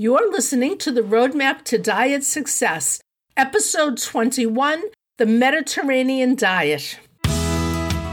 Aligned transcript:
You're 0.00 0.30
listening 0.30 0.78
to 0.78 0.92
the 0.92 1.00
Roadmap 1.00 1.64
to 1.64 1.76
Diet 1.76 2.22
Success, 2.22 3.00
Episode 3.36 3.98
21 3.98 4.84
The 5.16 5.26
Mediterranean 5.26 6.36
Diet. 6.36 7.00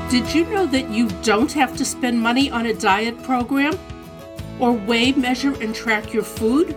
Did 0.10 0.34
you 0.34 0.46
know 0.46 0.66
that 0.66 0.90
you 0.90 1.10
don't 1.22 1.52
have 1.52 1.78
to 1.78 1.86
spend 1.86 2.20
money 2.20 2.50
on 2.50 2.66
a 2.66 2.74
diet 2.74 3.22
program? 3.22 3.78
Or 4.60 4.72
weigh, 4.72 5.12
measure, 5.12 5.54
and 5.62 5.76
track 5.76 6.12
your 6.12 6.24
food? 6.24 6.72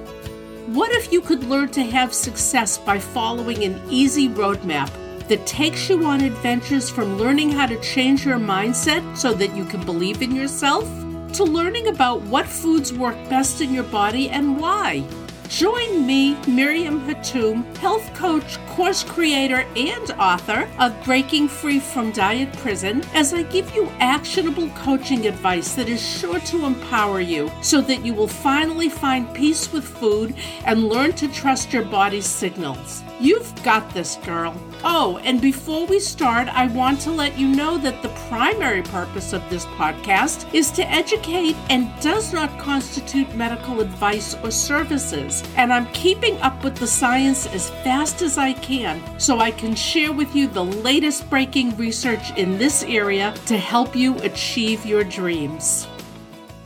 What 0.74 0.92
if 0.92 1.10
you 1.10 1.22
could 1.22 1.44
learn 1.44 1.70
to 1.70 1.84
have 1.84 2.12
success 2.12 2.76
by 2.76 2.98
following 2.98 3.64
an 3.64 3.80
easy 3.88 4.28
roadmap 4.28 4.90
that 5.28 5.46
takes 5.46 5.88
you 5.88 6.04
on 6.04 6.20
adventures 6.20 6.90
from 6.90 7.16
learning 7.16 7.52
how 7.52 7.64
to 7.64 7.80
change 7.80 8.26
your 8.26 8.38
mindset 8.38 9.16
so 9.16 9.32
that 9.32 9.56
you 9.56 9.64
can 9.64 9.82
believe 9.86 10.20
in 10.20 10.36
yourself? 10.36 10.86
To 11.34 11.44
learning 11.44 11.88
about 11.88 12.22
what 12.22 12.46
foods 12.46 12.92
work 12.92 13.16
best 13.28 13.60
in 13.60 13.72
your 13.72 13.84
body 13.84 14.28
and 14.30 14.58
why. 14.58 15.04
Join 15.48 16.06
me, 16.06 16.36
Miriam 16.46 17.00
Hatoum, 17.06 17.64
health 17.78 18.12
coach, 18.12 18.58
course 18.66 19.02
creator, 19.02 19.64
and 19.76 20.10
author 20.12 20.68
of 20.78 21.02
Breaking 21.04 21.48
Free 21.48 21.80
from 21.80 22.12
Diet 22.12 22.52
Prison, 22.58 23.02
as 23.14 23.32
I 23.32 23.44
give 23.44 23.74
you 23.74 23.90
actionable 23.98 24.68
coaching 24.70 25.26
advice 25.26 25.74
that 25.74 25.88
is 25.88 26.06
sure 26.06 26.38
to 26.40 26.66
empower 26.66 27.20
you 27.20 27.50
so 27.62 27.80
that 27.80 28.04
you 28.04 28.12
will 28.12 28.28
finally 28.28 28.90
find 28.90 29.34
peace 29.34 29.72
with 29.72 29.84
food 29.84 30.34
and 30.66 30.90
learn 30.90 31.14
to 31.14 31.28
trust 31.28 31.72
your 31.72 31.84
body's 31.84 32.26
signals. 32.26 33.02
You've 33.20 33.52
got 33.64 33.92
this, 33.92 34.14
girl. 34.24 34.54
Oh, 34.84 35.18
and 35.24 35.40
before 35.40 35.86
we 35.86 35.98
start, 35.98 36.46
I 36.46 36.68
want 36.68 37.00
to 37.00 37.10
let 37.10 37.36
you 37.36 37.48
know 37.48 37.76
that 37.78 38.00
the 38.00 38.10
primary 38.28 38.82
purpose 38.82 39.32
of 39.32 39.42
this 39.50 39.66
podcast 39.66 40.54
is 40.54 40.70
to 40.72 40.88
educate 40.88 41.56
and 41.68 41.90
does 42.00 42.32
not 42.32 42.60
constitute 42.60 43.34
medical 43.34 43.80
advice 43.80 44.36
or 44.36 44.52
services. 44.52 45.42
And 45.56 45.72
I'm 45.72 45.86
keeping 45.88 46.40
up 46.42 46.62
with 46.62 46.76
the 46.76 46.86
science 46.86 47.48
as 47.48 47.70
fast 47.82 48.22
as 48.22 48.38
I 48.38 48.52
can 48.52 49.02
so 49.18 49.40
I 49.40 49.50
can 49.50 49.74
share 49.74 50.12
with 50.12 50.36
you 50.36 50.46
the 50.46 50.64
latest 50.64 51.28
breaking 51.28 51.76
research 51.76 52.30
in 52.36 52.56
this 52.56 52.84
area 52.84 53.34
to 53.46 53.58
help 53.58 53.96
you 53.96 54.16
achieve 54.20 54.86
your 54.86 55.02
dreams. 55.02 55.88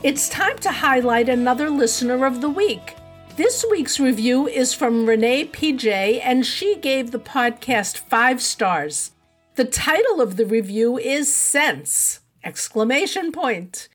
It's 0.03 0.29
time 0.29 0.59
to 0.59 0.71
highlight 0.71 1.29
another 1.29 1.71
listener 1.71 2.27
of 2.27 2.41
the 2.41 2.49
week. 2.49 2.95
This 3.35 3.65
week's 3.71 3.99
review 3.99 4.47
is 4.47 4.75
from 4.75 5.07
Renee 5.07 5.45
PJ, 5.47 6.21
and 6.23 6.45
she 6.45 6.75
gave 6.75 7.09
the 7.09 7.19
podcast 7.19 7.97
five 7.97 8.39
stars. 8.43 9.09
The 9.55 9.65
title 9.65 10.21
of 10.21 10.37
the 10.37 10.45
review 10.45 10.99
is 10.99 11.33
Sense! 11.33 12.19
Exclamation 12.43 13.31
point. 13.31 13.89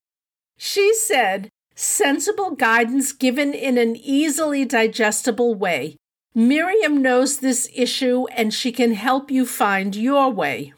She 0.57 0.93
said, 0.93 1.51
sensible 1.77 2.57
guidance 2.57 3.13
given 3.13 3.55
in 3.55 3.79
an 3.79 3.95
easily 3.95 4.65
digestible 4.65 5.55
way. 5.55 5.95
Miriam 6.35 7.01
knows 7.01 7.39
this 7.39 7.71
issue 7.73 8.27
and 8.33 8.53
she 8.53 8.73
can 8.73 8.95
help 8.95 9.31
you 9.31 9.47
find 9.47 9.95
your 9.95 10.31
way. 10.31 10.73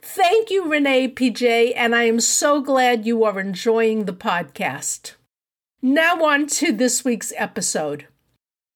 Thank 0.00 0.48
you, 0.48 0.64
Renee 0.64 1.08
PJ, 1.08 1.74
and 1.76 1.94
I 1.94 2.04
am 2.04 2.20
so 2.20 2.62
glad 2.62 3.04
you 3.04 3.22
are 3.24 3.38
enjoying 3.38 4.06
the 4.06 4.14
podcast. 4.14 5.12
Now, 5.80 6.24
on 6.24 6.48
to 6.58 6.72
this 6.72 7.04
week's 7.04 7.32
episode. 7.36 8.08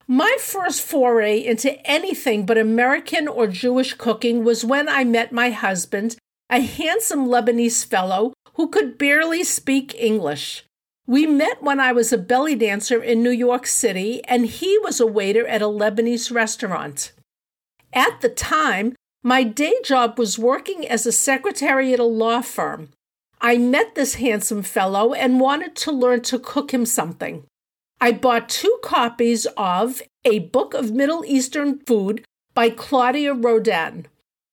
My 0.06 0.36
first 0.39 0.83
foray 0.83 1.45
into 1.45 1.84
anything 1.84 2.47
but 2.47 2.56
American 2.56 3.27
or 3.27 3.48
Jewish 3.48 3.95
cooking 3.95 4.45
was 4.45 4.64
when 4.64 4.89
I 4.89 5.03
met 5.03 5.33
my 5.33 5.50
husband, 5.50 6.17
a 6.48 6.61
handsome 6.61 7.27
Lebanese 7.27 7.84
fellow 7.84 8.34
who 8.55 8.69
could 8.69 8.98
barely 8.98 9.42
speak 9.42 9.97
English. 9.97 10.64
We 11.05 11.27
met 11.27 11.61
when 11.61 11.80
I 11.80 11.91
was 11.91 12.12
a 12.12 12.19
belly 12.19 12.55
dancer 12.55 13.03
in 13.03 13.20
New 13.20 13.30
York 13.30 13.67
City, 13.67 14.23
and 14.27 14.47
he 14.47 14.78
was 14.78 15.00
a 15.00 15.06
waiter 15.06 15.45
at 15.48 15.61
a 15.61 15.67
Lebanese 15.67 16.33
restaurant. 16.33 17.11
At 17.92 18.20
the 18.20 18.28
time, 18.28 18.95
my 19.25 19.42
day 19.42 19.75
job 19.84 20.20
was 20.20 20.39
working 20.39 20.86
as 20.86 21.05
a 21.05 21.11
secretary 21.11 21.92
at 21.92 21.98
a 21.98 22.05
law 22.05 22.42
firm. 22.42 22.91
I 23.45 23.58
met 23.58 23.97
this 23.97 24.14
handsome 24.14 24.63
fellow 24.63 25.14
and 25.14 25.41
wanted 25.41 25.75
to 25.77 25.91
learn 25.91 26.23
to 26.23 26.39
cook 26.39 26.73
him 26.73 26.86
something. 26.86 27.45
I 28.01 28.13
bought 28.13 28.48
two 28.48 28.79
copies 28.85 29.47
of 29.57 30.01
A 30.25 30.39
Book 30.39 30.75
of 30.75 30.92
Middle 30.92 31.25
Eastern 31.27 31.80
Food 31.80 32.25
by 32.55 32.70
Claudia 32.70 33.35
Roden. 33.35 34.07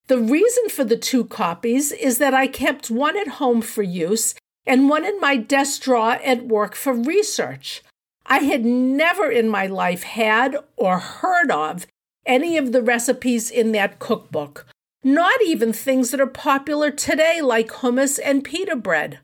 The 0.08 0.18
reason 0.18 0.70
for 0.70 0.84
the 0.84 0.98
two 0.98 1.26
copies 1.26 1.92
is 1.92 2.18
that 2.18 2.34
I 2.34 2.48
kept 2.48 2.90
one 2.90 3.16
at 3.16 3.38
home 3.38 3.62
for 3.62 3.84
use 3.84 4.34
and 4.66 4.90
one 4.90 5.06
in 5.06 5.20
my 5.20 5.38
desk 5.38 5.84
drawer 5.84 6.14
at 6.14 6.48
work 6.48 6.74
for 6.74 6.94
research. 6.94 7.84
I 8.26 8.40
had 8.40 8.66
never 8.66 9.30
in 9.30 9.50
my 9.50 9.68
life 9.68 10.02
had 10.02 10.58
or 10.78 10.98
heard 10.98 11.52
of 11.52 11.86
any 12.26 12.58
of 12.58 12.72
the 12.72 12.82
recipes 12.82 13.52
in 13.52 13.72
that 13.74 14.00
cookbook, 14.00 14.66
not 15.04 15.42
even 15.44 15.72
things 15.72 16.12
that 16.12 16.20
are 16.20 16.28
popular 16.28 16.92
today 16.92 17.42
like 17.42 17.70
hummus 17.70 18.20
and 18.24 18.44
pita 18.44 18.76
bread. 18.76 19.20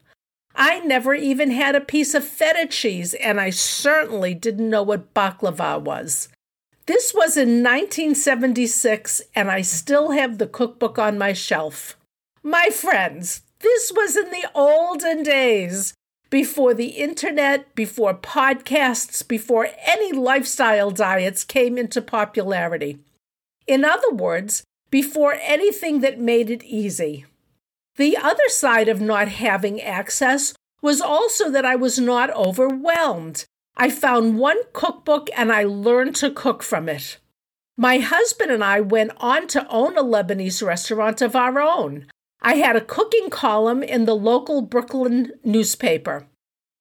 I 0.55 0.79
never 0.79 1.13
even 1.13 1.51
had 1.51 1.75
a 1.75 1.81
piece 1.81 2.13
of 2.13 2.23
feta 2.23 2.65
cheese, 2.67 3.13
and 3.15 3.41
I 3.41 3.49
certainly 3.49 4.33
didn't 4.33 4.69
know 4.69 4.83
what 4.83 5.13
baklava 5.13 5.81
was. 5.81 6.29
This 6.85 7.13
was 7.13 7.35
in 7.35 7.63
1976, 7.63 9.21
and 9.35 9.51
I 9.51 9.61
still 9.61 10.11
have 10.11 10.37
the 10.37 10.47
cookbook 10.47 10.97
on 10.97 11.17
my 11.17 11.33
shelf. 11.33 11.97
My 12.41 12.69
friends, 12.69 13.41
this 13.59 13.91
was 13.93 14.15
in 14.15 14.29
the 14.29 14.49
olden 14.53 15.23
days, 15.23 15.93
before 16.29 16.73
the 16.73 16.89
internet, 16.89 17.75
before 17.75 18.13
podcasts, 18.13 19.27
before 19.27 19.69
any 19.85 20.13
lifestyle 20.13 20.91
diets 20.91 21.43
came 21.43 21.77
into 21.77 22.01
popularity. 22.01 22.99
In 23.67 23.83
other 23.83 24.11
words, 24.11 24.63
before 24.89 25.37
anything 25.41 25.99
that 26.01 26.19
made 26.19 26.49
it 26.49 26.63
easy. 26.63 27.25
The 27.97 28.17
other 28.17 28.47
side 28.47 28.87
of 28.87 29.01
not 29.01 29.27
having 29.27 29.81
access 29.81 30.53
was 30.81 31.01
also 31.01 31.49
that 31.49 31.65
I 31.65 31.75
was 31.75 31.97
not 31.97 32.29
overwhelmed. 32.35 33.45
I 33.77 33.89
found 33.89 34.37
one 34.37 34.57
cookbook 34.73 35.29
and 35.35 35.51
I 35.51 35.63
learned 35.63 36.15
to 36.17 36.31
cook 36.31 36.63
from 36.63 36.87
it. 36.87 37.17
My 37.77 37.97
husband 37.97 38.51
and 38.51 38.63
I 38.63 38.79
went 38.79 39.11
on 39.17 39.47
to 39.47 39.67
own 39.67 39.97
a 39.97 40.03
Lebanese 40.03 40.65
restaurant 40.65 41.21
of 41.21 41.35
our 41.35 41.59
own. 41.59 42.05
I 42.41 42.55
had 42.55 42.75
a 42.75 42.81
cooking 42.81 43.29
column 43.29 43.83
in 43.83 44.05
the 44.05 44.15
local 44.15 44.61
Brooklyn 44.61 45.31
newspaper. 45.43 46.27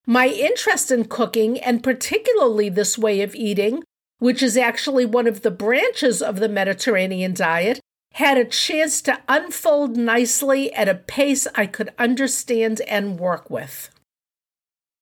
My 0.06 0.28
interest 0.28 0.90
in 0.90 1.06
cooking, 1.06 1.58
and 1.58 1.82
particularly 1.82 2.68
this 2.68 2.98
way 2.98 3.22
of 3.22 3.34
eating, 3.34 3.82
which 4.18 4.42
is 4.42 4.56
actually 4.56 5.06
one 5.06 5.26
of 5.26 5.42
the 5.42 5.50
branches 5.50 6.22
of 6.22 6.38
the 6.38 6.48
Mediterranean 6.48 7.32
diet, 7.32 7.80
had 8.14 8.38
a 8.38 8.44
chance 8.44 9.02
to 9.02 9.20
unfold 9.28 9.96
nicely 9.96 10.72
at 10.74 10.88
a 10.88 10.94
pace 10.94 11.48
I 11.56 11.66
could 11.66 11.92
understand 11.98 12.80
and 12.82 13.18
work 13.18 13.50
with. 13.50 13.90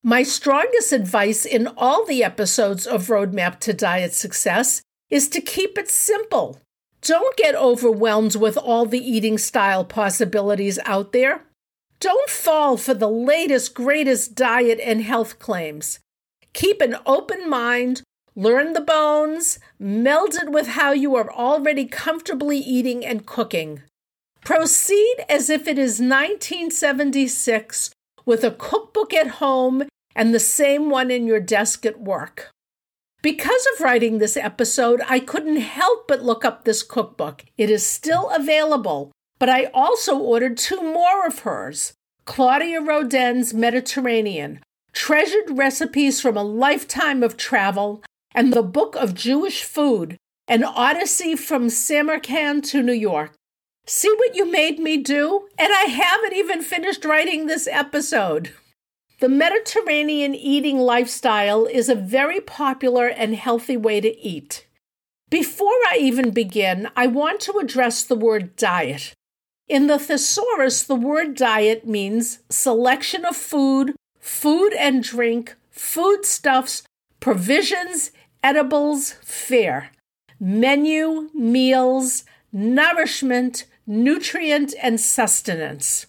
My 0.03 0.23
strongest 0.23 0.93
advice 0.93 1.45
in 1.45 1.69
all 1.77 2.07
the 2.07 2.25
episodes 2.25 2.87
of 2.87 3.09
Roadmap 3.09 3.61
to 3.61 3.75
Diet 3.75 4.15
Success 4.15 4.81
is 5.11 5.29
to 5.29 5.43
keep 5.43 5.77
it 5.77 5.91
simple. 5.91 6.59
Don't 7.03 7.37
get 7.37 7.55
overwhelmed 7.55 8.35
with 8.35 8.57
all 8.57 8.87
the 8.87 8.99
eating 8.99 9.37
style 9.37 9.85
possibilities 9.85 10.79
out 10.87 11.13
there. 11.13 11.43
Don't 12.01 12.31
fall 12.31 12.79
for 12.79 12.95
the 12.95 13.11
latest, 13.11 13.75
greatest 13.75 14.35
diet 14.35 14.81
and 14.83 15.03
health 15.03 15.39
claims. 15.39 15.99
Keep 16.55 16.81
an 16.81 16.97
open 17.05 17.49
mind, 17.49 18.03
Learn 18.35 18.73
the 18.73 18.81
bones, 18.81 19.59
meld 19.79 20.35
it 20.35 20.51
with 20.51 20.69
how 20.69 20.93
you 20.93 21.15
are 21.17 21.31
already 21.31 21.85
comfortably 21.85 22.59
eating 22.59 23.05
and 23.05 23.27
cooking. 23.27 23.83
Proceed 24.43 25.17
as 25.29 25.51
if 25.51 25.69
it 25.69 25.79
is 25.79 26.01
1976 26.01 27.91
with 28.25 28.43
a 28.43 28.51
cookbook 28.51 29.13
at 29.13 29.39
home 29.43 29.85
and 30.17 30.35
the 30.35 30.41
same 30.41 30.89
one 30.89 31.11
in 31.11 31.27
your 31.27 31.41
desk 31.41 31.85
at 31.85 32.01
work. 32.01 32.51
Because 33.23 33.67
of 33.75 33.81
writing 33.81 34.19
this 34.19 34.37
episode, 34.37 35.01
I 35.09 35.21
couldn't 35.21 35.59
help 35.59 36.09
but 36.09 36.25
look 36.25 36.45
up 36.45 36.65
this 36.65 36.83
cookbook. 36.83 37.45
It 37.57 37.71
is 37.71 37.87
still 37.87 38.31
available, 38.31 39.13
but 39.39 39.49
I 39.49 39.67
also 39.75 40.19
ordered 40.19 40.57
two 40.57 40.81
more 40.83 41.27
of 41.27 41.41
hers 41.41 41.93
Claudia 42.25 42.81
Roden's 42.81 43.53
Mediterranean, 43.53 44.61
treasured 44.93 45.57
recipes 45.57 46.21
from 46.21 46.37
a 46.37 46.43
lifetime 46.43 47.23
of 47.23 47.37
travel 47.37 48.03
and 48.35 48.53
the 48.53 48.63
Book 48.63 48.97
of 48.97 49.15
Jewish 49.15 49.63
Food, 49.65 50.17
an 50.49 50.65
odyssey 50.65 51.37
from 51.37 51.71
Samarkand 51.71 52.65
to 52.65 52.83
New 52.83 52.93
York. 52.93 53.35
See 53.87 54.13
what 54.17 54.35
you 54.37 54.51
made 54.51 54.79
me 54.79 54.97
do? 54.97 55.49
And 55.59 55.73
I 55.73 55.85
haven't 55.85 56.35
even 56.35 56.63
finished 56.63 57.05
writing 57.05 57.47
this 57.47 57.67
episode. 57.71 58.53
The 59.21 59.29
Mediterranean 59.29 60.35
eating 60.35 60.79
lifestyle 60.79 61.67
is 61.67 61.89
a 61.89 61.95
very 61.95 62.41
popular 62.41 63.07
and 63.07 63.35
healthy 63.35 63.77
way 63.77 64.01
to 64.01 64.19
eat. 64.19 64.67
Before 65.31 65.69
I 65.91 65.99
even 66.01 66.31
begin, 66.31 66.89
I 66.97 67.07
want 67.07 67.41
to 67.43 67.59
address 67.59 68.05
the 68.05 68.17
word 68.17 68.57
diet. 68.57 69.15
In 69.69 69.87
the 69.87 69.99
thesaurus, 69.99 70.83
the 70.83 70.95
word 70.95 71.37
diet 71.37 71.87
means 71.87 72.41
selection 72.51 73.25
of 73.25 73.37
food, 73.37 73.95
food 74.19 74.73
and 74.75 75.03
drink, 75.03 75.55
foodstuffs, 75.71 76.83
provisions, 77.21 78.11
edibles, 78.43 79.13
fare, 79.23 79.91
menu, 80.41 81.31
meals, 81.35 82.25
nourishment, 82.53 83.67
nutrient, 83.87 84.75
and 84.83 85.01
sustenance. 85.01 86.07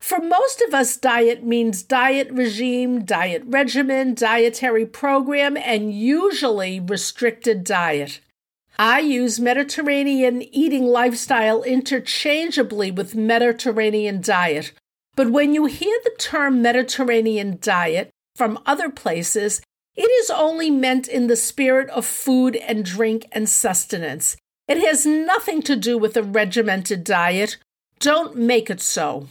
For 0.00 0.18
most 0.18 0.60
of 0.60 0.74
us, 0.74 0.96
diet 0.98 1.44
means 1.44 1.82
diet 1.82 2.30
regime, 2.30 3.04
diet 3.04 3.42
regimen, 3.46 4.14
dietary 4.14 4.84
program, 4.84 5.56
and 5.56 5.94
usually 5.94 6.78
restricted 6.78 7.64
diet. 7.64 8.20
I 8.78 9.00
use 9.00 9.40
Mediterranean 9.40 10.42
eating 10.42 10.84
lifestyle 10.84 11.62
interchangeably 11.62 12.90
with 12.90 13.14
Mediterranean 13.14 14.20
diet, 14.20 14.72
but 15.16 15.30
when 15.30 15.54
you 15.54 15.66
hear 15.66 15.98
the 16.04 16.14
term 16.18 16.60
Mediterranean 16.60 17.58
diet 17.60 18.10
from 18.34 18.58
other 18.66 18.90
places, 18.90 19.62
it 19.96 20.10
is 20.22 20.30
only 20.30 20.70
meant 20.70 21.06
in 21.06 21.28
the 21.28 21.36
spirit 21.36 21.88
of 21.90 22.04
food 22.04 22.56
and 22.56 22.84
drink 22.84 23.26
and 23.32 23.48
sustenance. 23.48 24.36
It 24.66 24.78
has 24.78 25.06
nothing 25.06 25.62
to 25.62 25.76
do 25.76 25.98
with 25.98 26.16
a 26.16 26.22
regimented 26.22 27.04
diet. 27.04 27.58
Don't 28.00 28.36
make 28.36 28.70
it 28.70 28.80
so. 28.80 29.28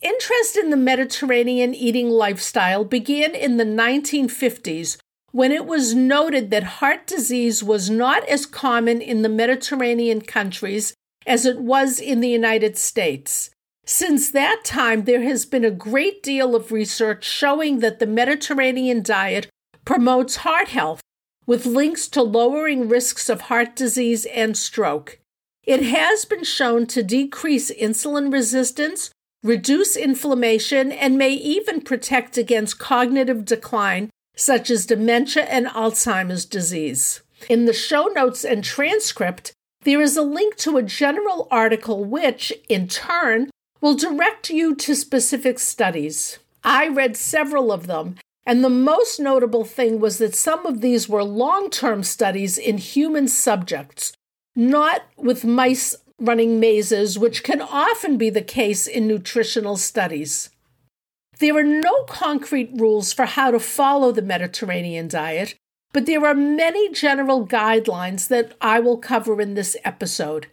Interest 0.00 0.56
in 0.56 0.70
the 0.70 0.76
Mediterranean 0.76 1.74
eating 1.74 2.10
lifestyle 2.10 2.84
began 2.84 3.34
in 3.34 3.56
the 3.56 3.64
1950s 3.64 4.98
when 5.32 5.50
it 5.50 5.66
was 5.66 5.94
noted 5.94 6.50
that 6.50 6.78
heart 6.78 7.06
disease 7.06 7.64
was 7.64 7.90
not 7.90 8.22
as 8.28 8.46
common 8.46 9.00
in 9.00 9.22
the 9.22 9.28
Mediterranean 9.28 10.20
countries 10.20 10.94
as 11.26 11.46
it 11.46 11.58
was 11.58 11.98
in 11.98 12.20
the 12.20 12.28
United 12.28 12.76
States. 12.76 13.50
Since 13.86 14.30
that 14.30 14.62
time, 14.64 15.04
there 15.04 15.22
has 15.22 15.44
been 15.44 15.64
a 15.64 15.70
great 15.70 16.22
deal 16.22 16.54
of 16.54 16.70
research 16.70 17.24
showing 17.24 17.80
that 17.80 17.98
the 17.98 18.06
Mediterranean 18.06 19.02
diet 19.02 19.48
promotes 19.84 20.36
heart 20.36 20.68
health 20.68 21.00
with 21.46 21.66
links 21.66 22.08
to 22.08 22.22
lowering 22.22 22.88
risks 22.88 23.28
of 23.28 23.42
heart 23.42 23.76
disease 23.76 24.24
and 24.26 24.56
stroke. 24.56 25.18
It 25.64 25.82
has 25.82 26.24
been 26.24 26.44
shown 26.44 26.86
to 26.88 27.02
decrease 27.02 27.70
insulin 27.70 28.32
resistance, 28.32 29.10
reduce 29.42 29.96
inflammation, 29.96 30.92
and 30.92 31.18
may 31.18 31.32
even 31.32 31.80
protect 31.80 32.36
against 32.36 32.78
cognitive 32.78 33.44
decline, 33.44 34.10
such 34.36 34.70
as 34.70 34.86
dementia 34.86 35.44
and 35.44 35.66
Alzheimer's 35.66 36.44
disease. 36.44 37.22
In 37.48 37.66
the 37.66 37.72
show 37.72 38.06
notes 38.06 38.44
and 38.44 38.64
transcript, 38.64 39.52
there 39.82 40.00
is 40.00 40.16
a 40.16 40.22
link 40.22 40.56
to 40.56 40.76
a 40.76 40.82
general 40.82 41.46
article 41.50 42.04
which, 42.04 42.52
in 42.68 42.88
turn, 42.88 43.50
will 43.80 43.94
direct 43.94 44.48
you 44.48 44.74
to 44.76 44.94
specific 44.94 45.58
studies. 45.58 46.38
I 46.62 46.88
read 46.88 47.16
several 47.16 47.70
of 47.70 47.86
them 47.86 48.16
and 48.46 48.62
the 48.62 48.70
most 48.70 49.18
notable 49.18 49.64
thing 49.64 50.00
was 50.00 50.18
that 50.18 50.34
some 50.34 50.66
of 50.66 50.80
these 50.80 51.08
were 51.08 51.24
long 51.24 51.70
term 51.70 52.02
studies 52.02 52.58
in 52.58 52.78
human 52.78 53.26
subjects, 53.28 54.12
not 54.54 55.02
with 55.16 55.44
mice 55.44 55.96
running 56.20 56.60
mazes, 56.60 57.18
which 57.18 57.42
can 57.42 57.60
often 57.60 58.16
be 58.16 58.30
the 58.30 58.42
case 58.42 58.86
in 58.86 59.06
nutritional 59.06 59.76
studies. 59.76 60.50
There 61.40 61.56
are 61.56 61.64
no 61.64 62.04
concrete 62.04 62.70
rules 62.74 63.12
for 63.12 63.24
how 63.24 63.50
to 63.50 63.58
follow 63.58 64.12
the 64.12 64.22
Mediterranean 64.22 65.08
diet, 65.08 65.56
but 65.92 66.06
there 66.06 66.24
are 66.24 66.34
many 66.34 66.92
general 66.92 67.46
guidelines 67.46 68.28
that 68.28 68.52
I 68.60 68.78
will 68.78 68.98
cover 68.98 69.40
in 69.40 69.54
this 69.54 69.76
episode. 69.84 70.46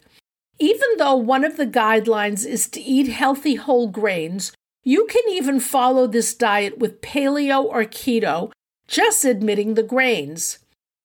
Even 0.58 0.88
though 0.98 1.16
one 1.16 1.44
of 1.44 1.56
the 1.56 1.66
guidelines 1.66 2.46
is 2.46 2.68
to 2.68 2.80
eat 2.80 3.08
healthy 3.08 3.54
whole 3.54 3.88
grains, 3.88 4.52
you 4.84 5.06
can 5.06 5.22
even 5.28 5.60
follow 5.60 6.06
this 6.06 6.34
diet 6.34 6.78
with 6.78 7.00
paleo 7.00 7.64
or 7.64 7.84
keto, 7.84 8.50
just 8.88 9.24
admitting 9.24 9.74
the 9.74 9.82
grains. 9.82 10.58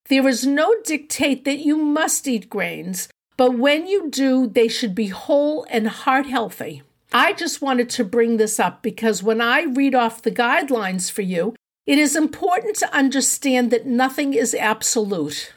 There 0.10 0.28
is 0.28 0.46
no 0.46 0.74
dictate 0.84 1.46
that 1.46 1.60
you 1.60 1.78
must 1.78 2.28
eat 2.28 2.50
grains, 2.50 3.10
but 3.36 3.58
when 3.58 3.88
you 3.88 4.10
do, 4.10 4.48
they 4.48 4.68
should 4.68 4.96
be 4.96 5.08
whole 5.08 5.66
and 5.70 5.88
heart 5.88 6.26
healthy. 6.26 6.82
I 7.14 7.34
just 7.34 7.62
wanted 7.62 7.90
to 7.92 8.04
bring 8.04 8.38
this 8.38 8.60
up 8.60 8.82
because 8.82 9.24
when 9.24 9.42
I 9.42 9.64
read 9.64 9.96
off 9.96 10.22
the 10.22 10.32
guidelines 10.32 11.12
for 11.12 11.22
you, 11.22 11.56
it 11.86 11.98
is 11.98 12.16
important 12.16 12.76
to 12.78 12.94
understand 12.94 13.72
that 13.72 13.86
nothing 13.86 14.34
is 14.34 14.54
absolute. 14.54 15.54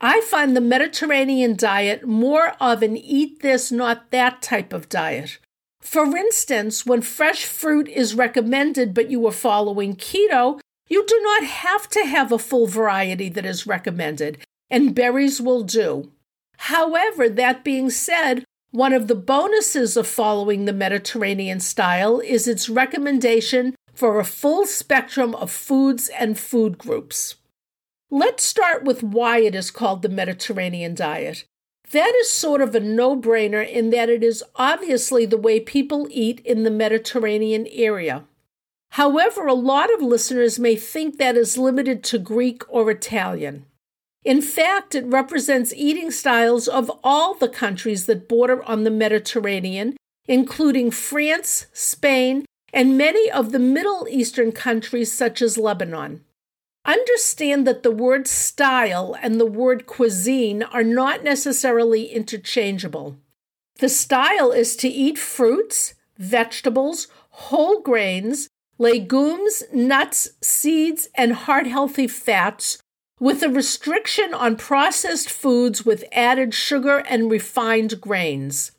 I 0.00 0.20
find 0.20 0.54
the 0.54 0.60
Mediterranean 0.60 1.56
diet 1.56 2.06
more 2.06 2.54
of 2.60 2.82
an 2.82 2.96
eat 2.96 3.40
this, 3.40 3.72
not 3.72 4.10
that 4.10 4.42
type 4.42 4.72
of 4.72 4.90
diet. 4.90 5.38
For 5.84 6.16
instance, 6.16 6.84
when 6.84 7.02
fresh 7.02 7.44
fruit 7.44 7.88
is 7.88 8.14
recommended 8.14 8.94
but 8.94 9.10
you 9.10 9.24
are 9.26 9.32
following 9.32 9.94
keto, 9.94 10.58
you 10.88 11.06
do 11.06 11.20
not 11.22 11.44
have 11.44 11.88
to 11.90 12.04
have 12.04 12.32
a 12.32 12.38
full 12.38 12.66
variety 12.66 13.28
that 13.28 13.46
is 13.46 13.66
recommended, 13.66 14.38
and 14.70 14.94
berries 14.94 15.40
will 15.40 15.62
do. 15.62 16.10
However, 16.56 17.28
that 17.28 17.64
being 17.64 17.90
said, 17.90 18.44
one 18.70 18.92
of 18.92 19.06
the 19.06 19.14
bonuses 19.14 19.96
of 19.96 20.06
following 20.06 20.64
the 20.64 20.72
Mediterranean 20.72 21.60
style 21.60 22.18
is 22.18 22.48
its 22.48 22.68
recommendation 22.68 23.76
for 23.92 24.18
a 24.18 24.24
full 24.24 24.66
spectrum 24.66 25.34
of 25.36 25.50
foods 25.50 26.08
and 26.08 26.38
food 26.38 26.76
groups. 26.76 27.36
Let's 28.10 28.42
start 28.42 28.84
with 28.84 29.02
why 29.02 29.38
it 29.38 29.54
is 29.54 29.70
called 29.70 30.02
the 30.02 30.08
Mediterranean 30.08 30.94
diet. 30.94 31.44
That 31.94 32.12
is 32.16 32.28
sort 32.28 32.60
of 32.60 32.74
a 32.74 32.80
no 32.80 33.16
brainer 33.16 33.64
in 33.64 33.90
that 33.90 34.08
it 34.08 34.24
is 34.24 34.42
obviously 34.56 35.26
the 35.26 35.36
way 35.36 35.60
people 35.60 36.08
eat 36.10 36.40
in 36.40 36.64
the 36.64 36.70
Mediterranean 36.70 37.68
area. 37.70 38.24
However, 38.90 39.46
a 39.46 39.54
lot 39.54 39.94
of 39.94 40.02
listeners 40.02 40.58
may 40.58 40.74
think 40.74 41.18
that 41.18 41.36
is 41.36 41.56
limited 41.56 42.02
to 42.02 42.18
Greek 42.18 42.64
or 42.68 42.90
Italian. 42.90 43.66
In 44.24 44.42
fact, 44.42 44.96
it 44.96 45.06
represents 45.06 45.72
eating 45.72 46.10
styles 46.10 46.66
of 46.66 46.90
all 47.04 47.34
the 47.34 47.48
countries 47.48 48.06
that 48.06 48.28
border 48.28 48.64
on 48.64 48.82
the 48.82 48.90
Mediterranean, 48.90 49.96
including 50.26 50.90
France, 50.90 51.66
Spain, 51.72 52.44
and 52.72 52.98
many 52.98 53.30
of 53.30 53.52
the 53.52 53.60
Middle 53.60 54.08
Eastern 54.10 54.50
countries 54.50 55.12
such 55.12 55.40
as 55.40 55.56
Lebanon. 55.56 56.24
Understand 56.84 57.66
that 57.66 57.82
the 57.82 57.90
word 57.90 58.28
style 58.28 59.16
and 59.22 59.40
the 59.40 59.46
word 59.46 59.86
cuisine 59.86 60.62
are 60.62 60.84
not 60.84 61.24
necessarily 61.24 62.06
interchangeable. 62.06 63.16
The 63.78 63.88
style 63.88 64.52
is 64.52 64.76
to 64.76 64.88
eat 64.88 65.18
fruits, 65.18 65.94
vegetables, 66.18 67.08
whole 67.30 67.80
grains, 67.80 68.48
legumes, 68.78 69.62
nuts, 69.72 70.28
seeds, 70.42 71.08
and 71.14 71.32
heart 71.32 71.66
healthy 71.66 72.06
fats, 72.06 72.78
with 73.18 73.42
a 73.42 73.48
restriction 73.48 74.34
on 74.34 74.56
processed 74.56 75.30
foods 75.30 75.86
with 75.86 76.04
added 76.12 76.52
sugar 76.52 76.98
and 77.08 77.30
refined 77.30 78.00
grains. 78.00 78.72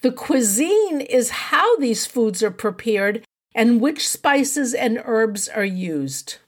The 0.00 0.12
cuisine 0.12 1.00
is 1.00 1.30
how 1.30 1.76
these 1.76 2.06
foods 2.06 2.42
are 2.42 2.50
prepared 2.50 3.24
and 3.54 3.80
which 3.80 4.08
spices 4.08 4.74
and 4.74 5.00
herbs 5.04 5.48
are 5.48 5.64
used. 5.64 6.38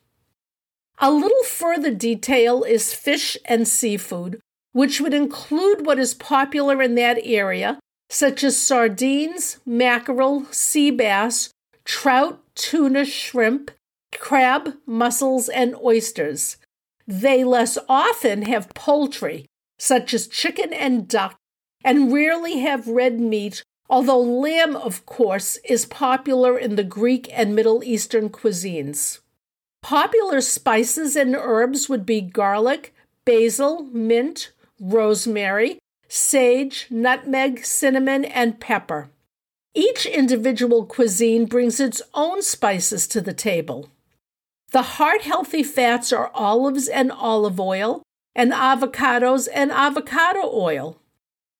A 1.00 1.12
little 1.12 1.44
further 1.44 1.92
detail 1.92 2.64
is 2.64 2.92
fish 2.92 3.36
and 3.44 3.68
seafood, 3.68 4.40
which 4.72 5.00
would 5.00 5.14
include 5.14 5.86
what 5.86 5.98
is 5.98 6.12
popular 6.12 6.82
in 6.82 6.96
that 6.96 7.20
area, 7.22 7.78
such 8.10 8.42
as 8.42 8.56
sardines, 8.56 9.60
mackerel, 9.64 10.46
sea 10.50 10.90
bass, 10.90 11.50
trout, 11.84 12.40
tuna, 12.56 13.04
shrimp, 13.04 13.70
crab, 14.18 14.74
mussels, 14.86 15.48
and 15.48 15.76
oysters. 15.76 16.56
They 17.06 17.44
less 17.44 17.78
often 17.88 18.42
have 18.42 18.74
poultry, 18.74 19.46
such 19.78 20.12
as 20.12 20.26
chicken 20.26 20.72
and 20.72 21.06
duck, 21.06 21.36
and 21.84 22.12
rarely 22.12 22.58
have 22.58 22.88
red 22.88 23.20
meat, 23.20 23.62
although 23.88 24.20
lamb, 24.20 24.74
of 24.74 25.06
course, 25.06 25.58
is 25.64 25.86
popular 25.86 26.58
in 26.58 26.74
the 26.74 26.84
Greek 26.84 27.30
and 27.32 27.54
Middle 27.54 27.84
Eastern 27.84 28.30
cuisines. 28.30 29.20
Popular 29.82 30.40
spices 30.40 31.16
and 31.16 31.34
herbs 31.34 31.88
would 31.88 32.04
be 32.04 32.20
garlic, 32.20 32.94
basil, 33.24 33.84
mint, 33.84 34.52
rosemary, 34.80 35.78
sage, 36.08 36.86
nutmeg, 36.90 37.64
cinnamon, 37.64 38.24
and 38.24 38.60
pepper. 38.60 39.10
Each 39.74 40.06
individual 40.06 40.86
cuisine 40.86 41.46
brings 41.46 41.78
its 41.78 42.02
own 42.14 42.42
spices 42.42 43.06
to 43.08 43.20
the 43.20 43.34
table. 43.34 43.90
The 44.72 44.82
heart 44.82 45.22
healthy 45.22 45.62
fats 45.62 46.12
are 46.12 46.30
olives 46.34 46.88
and 46.88 47.12
olive 47.12 47.60
oil, 47.60 48.02
and 48.34 48.52
avocados 48.52 49.48
and 49.52 49.70
avocado 49.70 50.50
oil. 50.52 51.00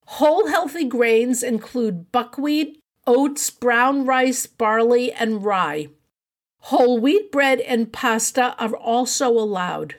Whole 0.05 0.47
healthy 0.47 0.85
grains 0.85 1.43
include 1.43 2.11
buckwheat, 2.11 2.79
oats, 3.05 3.49
brown 3.49 4.05
rice, 4.05 4.45
barley, 4.45 5.11
and 5.11 5.43
rye. 5.43 5.89
Whole 6.63 6.99
wheat 6.99 7.31
bread 7.31 7.59
and 7.61 7.91
pasta 7.91 8.55
are 8.59 8.75
also 8.75 9.29
allowed. 9.29 9.95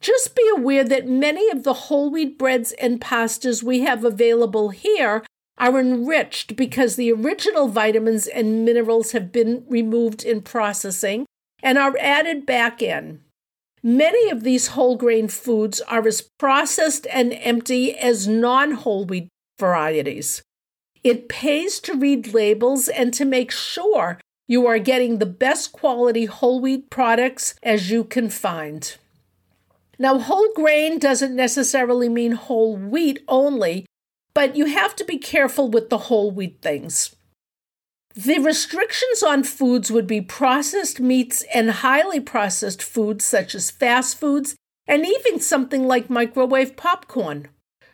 Just 0.00 0.34
be 0.34 0.48
aware 0.56 0.84
that 0.84 1.06
many 1.06 1.50
of 1.50 1.62
the 1.62 1.74
whole 1.74 2.10
wheat 2.10 2.38
breads 2.38 2.72
and 2.72 3.00
pastas 3.00 3.62
we 3.62 3.80
have 3.80 4.04
available 4.04 4.70
here 4.70 5.22
are 5.58 5.78
enriched 5.78 6.56
because 6.56 6.96
the 6.96 7.12
original 7.12 7.68
vitamins 7.68 8.26
and 8.26 8.64
minerals 8.64 9.12
have 9.12 9.30
been 9.30 9.64
removed 9.68 10.24
in 10.24 10.40
processing 10.40 11.26
and 11.62 11.76
are 11.76 11.96
added 11.98 12.46
back 12.46 12.80
in. 12.80 13.20
Many 13.82 14.30
of 14.30 14.42
these 14.42 14.68
whole 14.68 14.96
grain 14.96 15.28
foods 15.28 15.80
are 15.82 16.06
as 16.06 16.28
processed 16.38 17.06
and 17.12 17.34
empty 17.34 17.96
as 17.96 18.26
non 18.26 18.72
whole 18.72 19.04
wheat 19.04 19.28
varieties. 19.58 20.42
It 21.02 21.28
pays 21.28 21.80
to 21.80 21.94
read 21.94 22.32
labels 22.32 22.88
and 22.88 23.12
to 23.14 23.24
make 23.24 23.50
sure 23.50 24.18
you 24.50 24.66
are 24.66 24.80
getting 24.80 25.18
the 25.18 25.26
best 25.26 25.70
quality 25.70 26.24
whole 26.24 26.58
wheat 26.60 26.90
products 26.90 27.54
as 27.62 27.88
you 27.88 28.02
can 28.02 28.28
find. 28.28 28.96
Now, 29.96 30.18
whole 30.18 30.52
grain 30.56 30.98
doesn't 30.98 31.36
necessarily 31.36 32.08
mean 32.08 32.32
whole 32.32 32.76
wheat 32.76 33.22
only, 33.28 33.86
but 34.34 34.56
you 34.56 34.64
have 34.66 34.96
to 34.96 35.04
be 35.04 35.18
careful 35.18 35.70
with 35.70 35.88
the 35.88 35.98
whole 35.98 36.32
wheat 36.32 36.58
things. 36.62 37.14
The 38.16 38.40
restrictions 38.40 39.22
on 39.22 39.44
foods 39.44 39.92
would 39.92 40.08
be 40.08 40.20
processed 40.20 40.98
meats 40.98 41.44
and 41.54 41.70
highly 41.70 42.18
processed 42.18 42.82
foods 42.82 43.24
such 43.24 43.54
as 43.54 43.70
fast 43.70 44.18
foods 44.18 44.56
and 44.84 45.06
even 45.06 45.38
something 45.38 45.86
like 45.86 46.10
microwave 46.10 46.74
popcorn. 46.74 47.46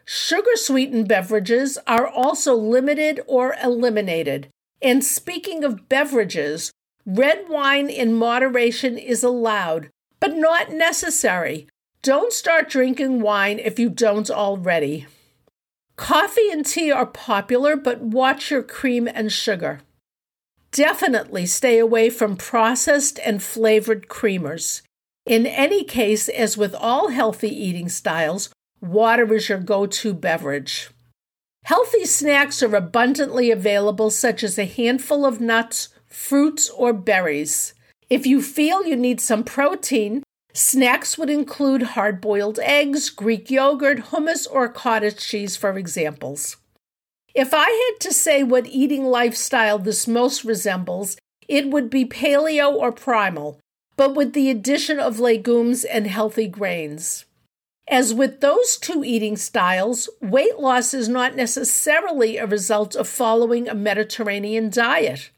Sugar 0.07 0.57
sweetened 0.57 1.07
beverages 1.07 1.77
are 1.87 2.07
also 2.07 2.55
limited 2.55 3.21
or 3.27 3.55
eliminated. 3.63 4.49
And 4.83 5.05
speaking 5.05 5.65
of 5.65 5.89
beverages, 5.89 6.71
red 7.05 7.49
wine 7.49 7.89
in 7.89 8.15
moderation 8.15 8.99
is 8.99 9.23
allowed, 9.23 9.91
but 10.21 10.37
not 10.37 10.71
necessary. 10.71 11.69
Don't 12.03 12.33
start 12.33 12.69
drinking 12.69 13.21
wine 13.21 13.59
if 13.59 13.79
you 13.79 13.89
don't 13.89 14.31
already. 14.31 15.07
Coffee 15.97 16.51
and 16.51 16.65
tea 16.65 16.93
are 16.93 17.07
popular, 17.07 17.75
but 17.75 18.01
watch 18.01 18.51
your 18.51 18.63
cream 18.63 19.09
and 19.13 19.33
sugar. 19.33 19.81
Definitely 20.71 21.47
stay 21.47 21.79
away 21.79 22.11
from 22.11 22.37
processed 22.37 23.19
and 23.25 23.43
flavored 23.43 24.09
creamers. 24.09 24.83
In 25.25 25.47
any 25.47 25.85
case, 25.85 26.29
as 26.29 26.59
with 26.59 26.75
all 26.75 27.09
healthy 27.09 27.49
eating 27.49 27.89
styles, 27.89 28.51
water 28.81 29.33
is 29.35 29.49
your 29.49 29.59
go 29.59 29.87
to 29.87 30.13
beverage. 30.13 30.91
Healthy 31.67 32.05
snacks 32.05 32.63
are 32.63 32.77
abundantly 32.77 33.51
available, 33.51 34.09
such 34.09 34.45
as 34.45 34.57
a 34.57 34.67
handful 34.67 35.27
of 35.27 35.41
nuts, 35.41 35.89
fruits, 36.07 36.71
or 36.71 36.93
berries. 36.93 37.75
If 38.09 38.25
you 38.25 38.41
feel 38.41 38.87
you 38.87 38.95
need 38.95 39.21
some 39.21 39.43
protein, 39.43 40.23
snacks 40.53 41.19
would 41.19 41.29
include 41.29 41.83
hard 41.83 42.21
boiled 42.21 42.61
eggs, 42.63 43.11
Greek 43.11 43.51
yogurt, 43.51 43.99
hummus, 44.13 44.47
or 44.49 44.69
cottage 44.69 45.19
cheese, 45.19 45.57
for 45.57 45.77
examples. 45.77 46.57
If 47.35 47.53
I 47.53 47.69
had 47.69 47.99
to 47.99 48.13
say 48.13 48.45
what 48.45 48.69
eating 48.69 49.05
lifestyle 49.05 49.81
this 49.81 50.07
most 50.07 50.45
resembles, 50.45 51.17
it 51.49 51.69
would 51.69 51.91
be 51.91 52.05
paleo 52.05 52.73
or 52.73 52.93
primal, 52.93 53.59
but 53.97 54.15
with 54.15 54.35
the 54.35 54.51
addition 54.51 55.01
of 55.01 55.19
legumes 55.19 55.83
and 55.83 56.07
healthy 56.07 56.47
grains. 56.47 57.25
As 57.89 58.13
with 58.13 58.41
those 58.41 58.77
two 58.77 59.05
eating 59.05 59.37
styles, 59.37 60.09
weight 60.21 60.59
loss 60.59 60.93
is 60.93 61.09
not 61.09 61.37
necessarily 61.37 62.37
a 62.37 62.47
result 62.47 62.97
of 62.97 63.07
following 63.07 63.69
a 63.69 63.75
Mediterranean 63.75 64.71
diet. 64.71 65.31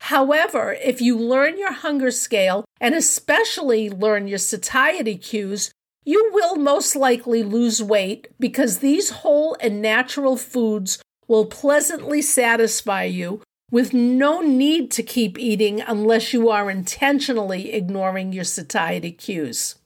However, 0.00 0.76
if 0.82 1.00
you 1.00 1.16
learn 1.16 1.58
your 1.58 1.72
hunger 1.72 2.10
scale 2.10 2.64
and 2.80 2.94
especially 2.94 3.88
learn 3.88 4.26
your 4.26 4.38
satiety 4.38 5.16
cues, 5.16 5.70
you 6.04 6.30
will 6.32 6.56
most 6.56 6.96
likely 6.96 7.44
lose 7.44 7.80
weight 7.80 8.26
because 8.40 8.78
these 8.78 9.10
whole 9.10 9.56
and 9.60 9.80
natural 9.80 10.36
foods 10.36 11.00
will 11.28 11.46
pleasantly 11.46 12.20
satisfy 12.20 13.04
you 13.04 13.42
with 13.70 13.94
no 13.94 14.40
need 14.40 14.90
to 14.90 15.04
keep 15.04 15.38
eating 15.38 15.80
unless 15.80 16.32
you 16.32 16.50
are 16.50 16.68
intentionally 16.68 17.72
ignoring 17.72 18.32
your 18.32 18.44
satiety 18.44 19.12
cues. 19.12 19.76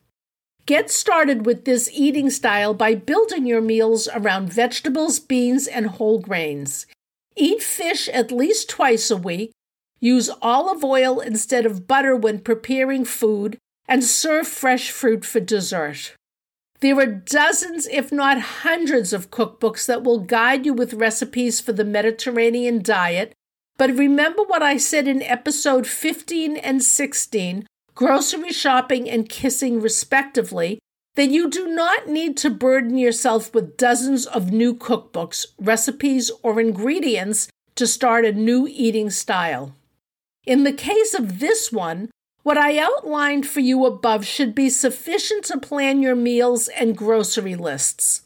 Get 0.67 0.91
started 0.91 1.47
with 1.47 1.65
this 1.65 1.89
eating 1.93 2.29
style 2.29 2.75
by 2.75 2.97
building 2.97 3.47
your 3.47 3.61
meals 3.61 4.09
around 4.13 4.53
vegetables, 4.53 5.21
beans, 5.21 5.69
and 5.69 5.87
whole 5.87 6.19
grains. 6.19 6.87
Eat 7.37 7.63
fish 7.63 8.09
at 8.09 8.33
least 8.33 8.69
twice 8.69 9.09
a 9.09 9.17
week. 9.17 9.53
Use 10.01 10.29
olive 10.43 10.83
oil 10.83 11.21
instead 11.21 11.67
of 11.67 11.87
butter 11.87 12.17
when 12.17 12.41
preparing 12.41 13.05
food, 13.05 13.59
and 13.87 14.03
serve 14.03 14.49
fresh 14.49 14.91
fruit 14.91 15.25
for 15.25 15.39
dessert. 15.39 16.17
There 16.81 16.99
are 16.99 17.07
dozens, 17.07 17.87
if 17.87 18.11
not 18.11 18.41
hundreds, 18.41 19.13
of 19.13 19.31
cookbooks 19.31 19.87
that 19.87 20.03
will 20.03 20.19
guide 20.19 20.67
you 20.67 20.75
with 20.75 20.95
recipes 20.95 21.61
for 21.61 21.73
the 21.73 21.85
Mediterranean 21.85 22.83
diet. 22.83 23.33
But 23.79 23.97
remember 23.97 24.43
what 24.43 24.63
I 24.63 24.79
said 24.79 25.07
in 25.07 25.23
episode 25.23 25.87
15 25.87 26.57
and 26.57 26.83
16 26.83 27.67
grocery 27.97 28.53
shopping 28.53 29.11
and 29.11 29.29
kissing, 29.29 29.81
respectively, 29.81 30.79
then 31.17 31.33
you 31.33 31.51
do 31.51 31.67
not 31.67 32.07
need 32.07 32.37
to 32.37 32.51
burden 32.51 32.99
yourself 32.99 33.53
with 33.55 33.79
dozens 33.79 34.27
of 34.27 34.53
new 34.53 34.75
cookbooks, 34.75 35.47
recipes, 35.59 36.31
or 36.43 36.61
ingredients 36.61 37.49
to 37.75 37.87
start 37.87 38.25
a 38.25 38.33
new 38.33 38.69
eating 38.71 39.11
style. 39.11 39.75
In 40.45 40.63
the 40.63 40.75
case 40.75 41.15
of 41.15 41.41
this 41.41 41.73
one, 41.73 42.11
what 42.43 42.59
I 42.59 42.79
outlined 42.79 43.47
for 43.47 43.61
you 43.61 43.87
above 43.87 44.25
should 44.27 44.55
be 44.55 44.69
sufficient 44.69 45.45
to 45.47 45.59
plan 45.59 46.03
your 46.03 46.15
meals 46.15 46.69
and 46.69 46.97
grocery 46.97 47.57
lists. 47.57 48.23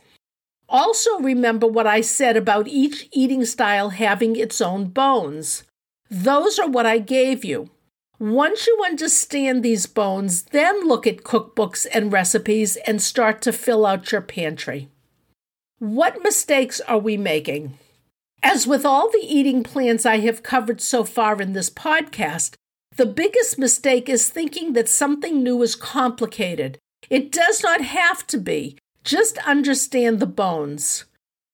Also, 0.69 1.21
remember 1.21 1.67
what 1.67 1.87
I 1.87 2.01
said 2.01 2.37
about 2.37 2.69
each 2.69 3.09
eating 3.13 3.45
style 3.45 3.91
having 3.91 4.37
its 4.37 4.61
own 4.61 4.87
bones. 4.87 5.63
Those 6.11 6.59
are 6.59 6.69
what 6.69 6.87
I 6.87 6.99
gave 6.99 7.45
you. 7.45 7.71
Once 8.21 8.67
you 8.67 8.83
understand 8.85 9.63
these 9.63 9.87
bones, 9.87 10.43
then 10.53 10.87
look 10.87 11.07
at 11.07 11.25
cookbooks 11.25 11.87
and 11.91 12.13
recipes 12.13 12.77
and 12.87 13.01
start 13.01 13.41
to 13.41 13.51
fill 13.51 13.87
out 13.87 14.13
your 14.13 14.21
pantry. 14.21 14.91
What 15.79 16.23
mistakes 16.23 16.83
are 16.83 16.99
we 16.99 17.17
making? 17.17 17.79
As 18.43 18.67
with 18.67 18.85
all 18.85 19.11
the 19.11 19.25
eating 19.27 19.63
plans 19.63 20.05
I 20.05 20.19
have 20.19 20.43
covered 20.43 20.83
so 20.83 21.03
far 21.03 21.41
in 21.41 21.55
this 21.55 21.71
podcast, 21.71 22.57
the 22.95 23.07
biggest 23.07 23.59
mistake 23.59 24.11
is 24.11 24.29
thinking 24.29 24.75
that 24.75 24.91
something 24.91 25.43
new 25.43 25.63
is 25.63 25.75
complicated. 25.75 26.77
It 27.09 27.33
does 27.33 27.63
not 27.63 27.81
have 27.81 28.27
to 28.27 28.37
be. 28.37 28.77
Just 29.03 29.39
understand 29.49 30.21
the 30.21 30.27
bones. 30.27 31.07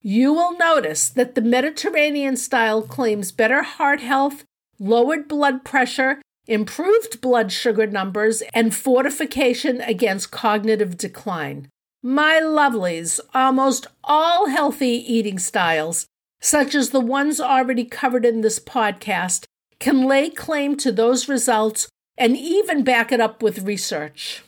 You 0.03 0.33
will 0.33 0.59
notice 0.59 1.11
that 1.11 1.37
the 1.37 1.43
Mediterranean 1.43 2.37
style 2.37 2.83
claims 2.83 3.31
better 3.31 3.63
heart 3.63 4.01
health, 4.01 4.43
lowered 4.81 5.29
blood 5.29 5.65
pressure, 5.65 6.21
improved 6.47 7.21
blood 7.21 7.53
sugar 7.53 7.87
numbers, 7.87 8.43
and 8.55 8.75
fortification 8.75 9.81
against 9.81 10.31
cognitive 10.31 10.97
decline. 10.97 11.69
My 12.03 12.41
lovelies, 12.43 13.19
almost 13.35 13.87
all 14.05 14.49
healthy 14.49 15.03
eating 15.13 15.39
styles, 15.39 16.07
such 16.41 16.75
as 16.75 16.91
the 16.91 17.01
ones 17.01 17.41
already 17.41 17.85
covered 17.85 18.25
in 18.25 18.43
this 18.43 18.61
podcast, 18.61 19.45
can 19.81 20.07
lay 20.07 20.31
claim 20.31 20.77
to 20.77 20.93
those 20.93 21.29
results 21.29 21.89
and 22.17 22.37
even 22.37 22.85
back 22.85 23.13
it 23.13 23.21
up 23.21 23.43
with 23.43 23.67
research. 23.67 24.43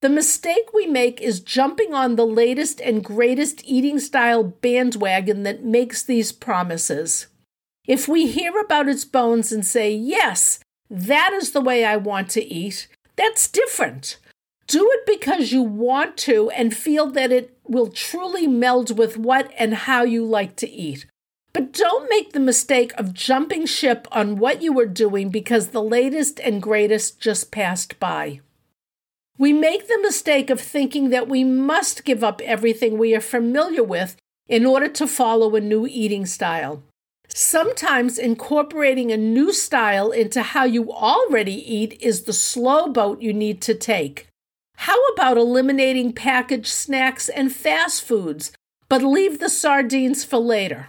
The 0.00 0.08
mistake 0.08 0.72
we 0.74 0.86
make 0.86 1.20
is 1.20 1.40
jumping 1.40 1.94
on 1.94 2.16
the 2.16 2.26
latest 2.26 2.80
and 2.80 3.02
greatest 3.02 3.62
eating 3.64 3.98
style 3.98 4.44
bandwagon 4.44 5.44
that 5.44 5.64
makes 5.64 6.02
these 6.02 6.30
promises. 6.30 7.26
If 7.86 8.06
we 8.06 8.26
hear 8.26 8.58
about 8.58 8.88
its 8.88 9.04
bones 9.04 9.50
and 9.50 9.64
say, 9.64 9.92
yes, 9.92 10.60
that 10.94 11.32
is 11.32 11.50
the 11.50 11.60
way 11.60 11.84
I 11.84 11.96
want 11.96 12.30
to 12.30 12.44
eat, 12.44 12.86
that's 13.16 13.48
different. 13.48 14.18
Do 14.68 14.88
it 14.92 15.06
because 15.06 15.50
you 15.50 15.60
want 15.60 16.16
to 16.18 16.50
and 16.50 16.74
feel 16.74 17.08
that 17.08 17.32
it 17.32 17.56
will 17.64 17.88
truly 17.88 18.46
meld 18.46 18.96
with 18.96 19.16
what 19.16 19.50
and 19.58 19.74
how 19.74 20.04
you 20.04 20.24
like 20.24 20.54
to 20.56 20.70
eat. 20.70 21.06
But 21.52 21.72
don't 21.72 22.08
make 22.08 22.32
the 22.32 22.40
mistake 22.40 22.92
of 22.96 23.12
jumping 23.12 23.66
ship 23.66 24.06
on 24.12 24.38
what 24.38 24.62
you 24.62 24.72
were 24.72 24.86
doing 24.86 25.30
because 25.30 25.68
the 25.68 25.82
latest 25.82 26.38
and 26.38 26.62
greatest 26.62 27.20
just 27.20 27.50
passed 27.50 27.98
by. 27.98 28.40
We 29.36 29.52
make 29.52 29.88
the 29.88 30.00
mistake 30.00 30.48
of 30.48 30.60
thinking 30.60 31.10
that 31.10 31.28
we 31.28 31.42
must 31.42 32.04
give 32.04 32.22
up 32.22 32.40
everything 32.42 32.98
we 32.98 33.16
are 33.16 33.20
familiar 33.20 33.82
with 33.82 34.16
in 34.48 34.64
order 34.64 34.88
to 34.88 35.08
follow 35.08 35.56
a 35.56 35.60
new 35.60 35.88
eating 35.88 36.24
style. 36.24 36.84
Sometimes 37.28 38.18
incorporating 38.18 39.10
a 39.10 39.16
new 39.16 39.52
style 39.52 40.12
into 40.12 40.42
how 40.42 40.64
you 40.64 40.92
already 40.92 41.74
eat 41.74 41.98
is 42.00 42.22
the 42.22 42.32
slow 42.32 42.88
boat 42.88 43.20
you 43.20 43.32
need 43.32 43.60
to 43.62 43.74
take. 43.74 44.28
How 44.76 45.02
about 45.14 45.36
eliminating 45.36 46.12
packaged 46.12 46.66
snacks 46.68 47.28
and 47.28 47.54
fast 47.54 48.04
foods, 48.04 48.52
but 48.88 49.02
leave 49.02 49.38
the 49.38 49.48
sardines 49.48 50.24
for 50.24 50.38
later? 50.38 50.88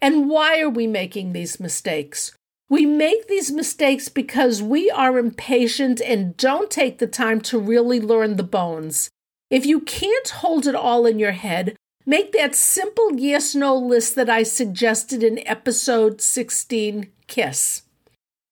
And 0.00 0.30
why 0.30 0.60
are 0.60 0.70
we 0.70 0.86
making 0.86 1.32
these 1.32 1.58
mistakes? 1.58 2.32
We 2.70 2.84
make 2.84 3.28
these 3.28 3.50
mistakes 3.50 4.08
because 4.08 4.62
we 4.62 4.90
are 4.90 5.18
impatient 5.18 6.00
and 6.00 6.36
don't 6.36 6.70
take 6.70 6.98
the 6.98 7.06
time 7.06 7.40
to 7.42 7.58
really 7.58 7.98
learn 7.98 8.36
the 8.36 8.42
bones. 8.42 9.08
If 9.50 9.64
you 9.64 9.80
can't 9.80 10.28
hold 10.28 10.66
it 10.66 10.74
all 10.74 11.06
in 11.06 11.18
your 11.18 11.32
head, 11.32 11.76
make 12.08 12.32
that 12.32 12.54
simple 12.54 13.14
yes 13.16 13.54
no 13.54 13.76
list 13.76 14.16
that 14.16 14.30
I 14.30 14.42
suggested 14.42 15.22
in 15.22 15.46
episode 15.46 16.22
16 16.22 17.08
Kiss. 17.26 17.82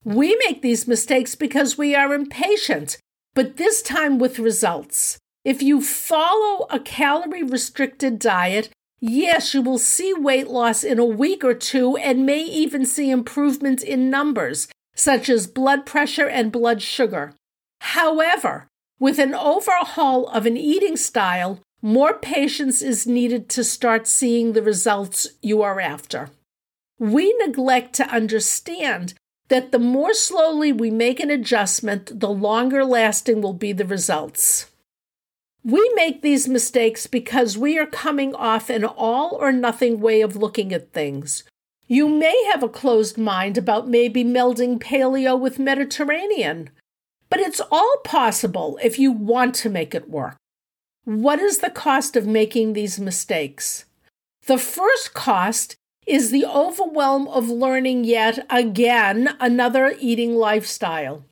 We 0.04 0.36
make 0.46 0.60
these 0.60 0.86
mistakes 0.86 1.34
because 1.34 1.78
we 1.78 1.94
are 1.94 2.12
impatient. 2.14 2.98
but 3.34 3.56
this 3.56 3.82
time 3.82 4.18
with 4.18 4.38
results. 4.38 5.18
If 5.44 5.62
you 5.62 5.82
follow 5.82 6.66
a 6.70 6.80
calorie 6.80 7.42
restricted 7.42 8.18
diet, 8.18 8.70
yes, 9.00 9.52
you 9.52 9.60
will 9.62 9.78
see 9.78 10.12
weight 10.14 10.48
loss 10.48 10.82
in 10.82 10.98
a 10.98 11.04
week 11.04 11.44
or 11.44 11.54
two 11.54 11.96
and 11.96 12.26
may 12.26 12.42
even 12.42 12.84
see 12.86 13.10
improvements 13.10 13.82
in 13.82 14.10
numbers, 14.10 14.68
such 14.94 15.28
as 15.28 15.46
blood 15.46 15.84
pressure 15.84 16.26
and 16.26 16.50
blood 16.50 16.80
sugar. 16.82 17.34
However, 17.80 18.68
with 18.98 19.18
an 19.18 19.34
overhaul 19.34 20.28
of 20.28 20.46
an 20.46 20.56
eating 20.56 20.96
style, 20.96 21.60
more 21.86 22.14
patience 22.14 22.82
is 22.82 23.06
needed 23.06 23.48
to 23.48 23.62
start 23.62 24.08
seeing 24.08 24.52
the 24.52 24.62
results 24.62 25.28
you 25.40 25.62
are 25.62 25.78
after. 25.78 26.30
We 26.98 27.32
neglect 27.34 27.92
to 27.94 28.08
understand 28.08 29.14
that 29.50 29.70
the 29.70 29.78
more 29.78 30.12
slowly 30.12 30.72
we 30.72 30.90
make 30.90 31.20
an 31.20 31.30
adjustment, 31.30 32.18
the 32.18 32.28
longer 32.28 32.84
lasting 32.84 33.40
will 33.40 33.52
be 33.52 33.72
the 33.72 33.84
results. 33.84 34.66
We 35.62 35.88
make 35.94 36.22
these 36.22 36.48
mistakes 36.48 37.06
because 37.06 37.56
we 37.56 37.78
are 37.78 37.86
coming 37.86 38.34
off 38.34 38.68
an 38.68 38.84
all 38.84 39.36
or 39.40 39.52
nothing 39.52 40.00
way 40.00 40.22
of 40.22 40.34
looking 40.34 40.72
at 40.72 40.92
things. 40.92 41.44
You 41.86 42.08
may 42.08 42.50
have 42.50 42.64
a 42.64 42.68
closed 42.68 43.16
mind 43.16 43.56
about 43.56 43.86
maybe 43.86 44.24
melding 44.24 44.80
paleo 44.80 45.38
with 45.38 45.60
Mediterranean, 45.60 46.70
but 47.30 47.38
it's 47.38 47.60
all 47.70 47.98
possible 48.04 48.76
if 48.82 48.98
you 48.98 49.12
want 49.12 49.54
to 49.56 49.70
make 49.70 49.94
it 49.94 50.10
work. 50.10 50.36
What 51.06 51.38
is 51.38 51.58
the 51.58 51.70
cost 51.70 52.16
of 52.16 52.26
making 52.26 52.72
these 52.72 52.98
mistakes? 52.98 53.84
The 54.48 54.58
first 54.58 55.14
cost 55.14 55.76
is 56.04 56.32
the 56.32 56.44
overwhelm 56.44 57.28
of 57.28 57.48
learning 57.48 58.02
yet 58.02 58.44
again 58.50 59.36
another 59.38 59.94
eating 60.00 60.34
lifestyle. 60.34 61.24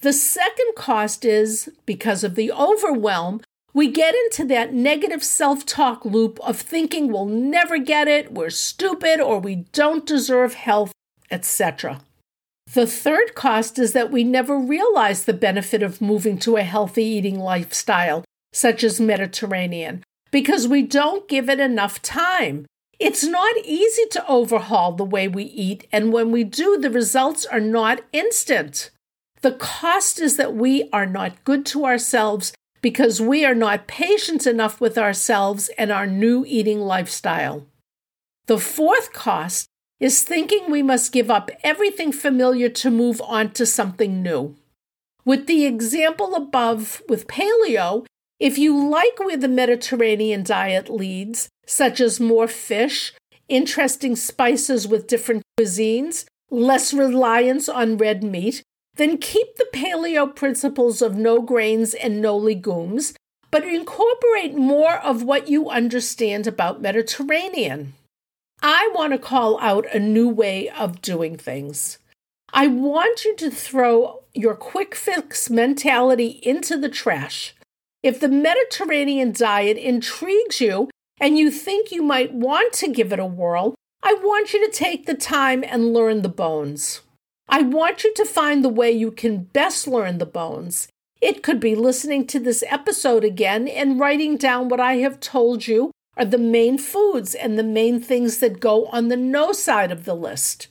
The 0.00 0.12
second 0.12 0.76
cost 0.76 1.24
is 1.24 1.68
because 1.86 2.22
of 2.22 2.36
the 2.36 2.52
overwhelm, 2.52 3.40
we 3.74 3.88
get 3.90 4.14
into 4.14 4.44
that 4.44 4.72
negative 4.72 5.24
self 5.24 5.66
talk 5.66 6.04
loop 6.04 6.38
of 6.44 6.60
thinking 6.60 7.10
we'll 7.10 7.26
never 7.26 7.78
get 7.78 8.06
it, 8.06 8.32
we're 8.32 8.50
stupid, 8.50 9.18
or 9.20 9.40
we 9.40 9.56
don't 9.72 10.06
deserve 10.06 10.54
health, 10.54 10.92
etc. 11.32 12.00
The 12.72 12.86
third 12.86 13.34
cost 13.34 13.76
is 13.76 13.92
that 13.92 14.12
we 14.12 14.22
never 14.22 14.56
realize 14.56 15.24
the 15.24 15.32
benefit 15.32 15.82
of 15.82 16.00
moving 16.00 16.38
to 16.38 16.58
a 16.58 16.62
healthy 16.62 17.04
eating 17.04 17.40
lifestyle 17.40 18.22
such 18.52 18.84
as 18.84 19.00
Mediterranean, 19.00 20.02
because 20.30 20.66
we 20.66 20.82
don't 20.82 21.28
give 21.28 21.48
it 21.48 21.60
enough 21.60 22.00
time. 22.02 22.66
It's 22.98 23.24
not 23.24 23.56
easy 23.64 24.06
to 24.12 24.26
overhaul 24.26 24.92
the 24.92 25.04
way 25.04 25.28
we 25.28 25.44
eat, 25.44 25.86
and 25.92 26.12
when 26.12 26.32
we 26.32 26.44
do, 26.44 26.78
the 26.78 26.90
results 26.90 27.44
are 27.44 27.60
not 27.60 28.00
instant. 28.12 28.90
The 29.42 29.52
cost 29.52 30.18
is 30.18 30.36
that 30.38 30.54
we 30.54 30.88
are 30.92 31.06
not 31.06 31.44
good 31.44 31.66
to 31.66 31.84
ourselves 31.84 32.52
because 32.80 33.20
we 33.20 33.44
are 33.44 33.54
not 33.54 33.86
patient 33.86 34.46
enough 34.46 34.80
with 34.80 34.96
ourselves 34.96 35.68
and 35.76 35.90
our 35.90 36.06
new 36.06 36.44
eating 36.46 36.80
lifestyle. 36.80 37.66
The 38.46 38.58
fourth 38.58 39.12
cost 39.12 39.66
is 39.98 40.22
thinking 40.22 40.70
we 40.70 40.82
must 40.82 41.12
give 41.12 41.30
up 41.30 41.50
everything 41.64 42.12
familiar 42.12 42.68
to 42.68 42.90
move 42.90 43.20
on 43.22 43.50
to 43.52 43.66
something 43.66 44.22
new. 44.22 44.54
With 45.24 45.46
the 45.46 45.64
example 45.66 46.34
above 46.34 47.02
with 47.08 47.26
paleo, 47.26 48.06
if 48.38 48.58
you 48.58 48.88
like 48.88 49.18
where 49.18 49.36
the 49.36 49.48
Mediterranean 49.48 50.42
diet 50.42 50.88
leads, 50.90 51.48
such 51.66 52.00
as 52.00 52.20
more 52.20 52.46
fish, 52.46 53.14
interesting 53.48 54.16
spices 54.16 54.86
with 54.86 55.06
different 55.06 55.42
cuisines, 55.58 56.26
less 56.50 56.92
reliance 56.92 57.68
on 57.68 57.96
red 57.96 58.22
meat, 58.22 58.62
then 58.96 59.18
keep 59.18 59.56
the 59.56 59.68
paleo 59.72 60.34
principles 60.34 61.02
of 61.02 61.16
no 61.16 61.40
grains 61.40 61.94
and 61.94 62.20
no 62.20 62.36
legumes, 62.36 63.14
but 63.50 63.66
incorporate 63.66 64.54
more 64.54 64.96
of 64.96 65.22
what 65.22 65.48
you 65.48 65.70
understand 65.70 66.46
about 66.46 66.82
Mediterranean. 66.82 67.94
I 68.62 68.90
want 68.94 69.12
to 69.12 69.18
call 69.18 69.60
out 69.60 69.86
a 69.94 69.98
new 69.98 70.28
way 70.28 70.68
of 70.70 71.02
doing 71.02 71.36
things. 71.36 71.98
I 72.52 72.68
want 72.68 73.24
you 73.24 73.36
to 73.36 73.50
throw 73.50 74.22
your 74.34 74.54
quick 74.54 74.94
fix 74.94 75.50
mentality 75.50 76.40
into 76.42 76.76
the 76.76 76.88
trash. 76.88 77.54
If 78.06 78.20
the 78.20 78.28
Mediterranean 78.28 79.32
diet 79.32 79.76
intrigues 79.76 80.60
you 80.60 80.90
and 81.20 81.36
you 81.36 81.50
think 81.50 81.90
you 81.90 82.04
might 82.04 82.32
want 82.32 82.72
to 82.74 82.86
give 82.86 83.12
it 83.12 83.18
a 83.18 83.26
whirl, 83.26 83.74
I 84.00 84.14
want 84.22 84.52
you 84.52 84.64
to 84.64 84.70
take 84.70 85.06
the 85.06 85.14
time 85.14 85.64
and 85.66 85.92
learn 85.92 86.22
the 86.22 86.28
bones. 86.28 87.00
I 87.48 87.62
want 87.62 88.04
you 88.04 88.14
to 88.14 88.24
find 88.24 88.64
the 88.64 88.68
way 88.68 88.92
you 88.92 89.10
can 89.10 89.42
best 89.46 89.88
learn 89.88 90.18
the 90.18 90.24
bones. 90.24 90.86
It 91.20 91.42
could 91.42 91.58
be 91.58 91.74
listening 91.74 92.28
to 92.28 92.38
this 92.38 92.62
episode 92.68 93.24
again 93.24 93.66
and 93.66 93.98
writing 93.98 94.36
down 94.36 94.68
what 94.68 94.78
I 94.78 94.98
have 94.98 95.18
told 95.18 95.66
you 95.66 95.90
are 96.16 96.24
the 96.24 96.38
main 96.38 96.78
foods 96.78 97.34
and 97.34 97.58
the 97.58 97.64
main 97.64 98.00
things 98.00 98.38
that 98.38 98.60
go 98.60 98.86
on 98.86 99.08
the 99.08 99.16
no 99.16 99.50
side 99.50 99.90
of 99.90 100.04
the 100.04 100.14
list. 100.14 100.68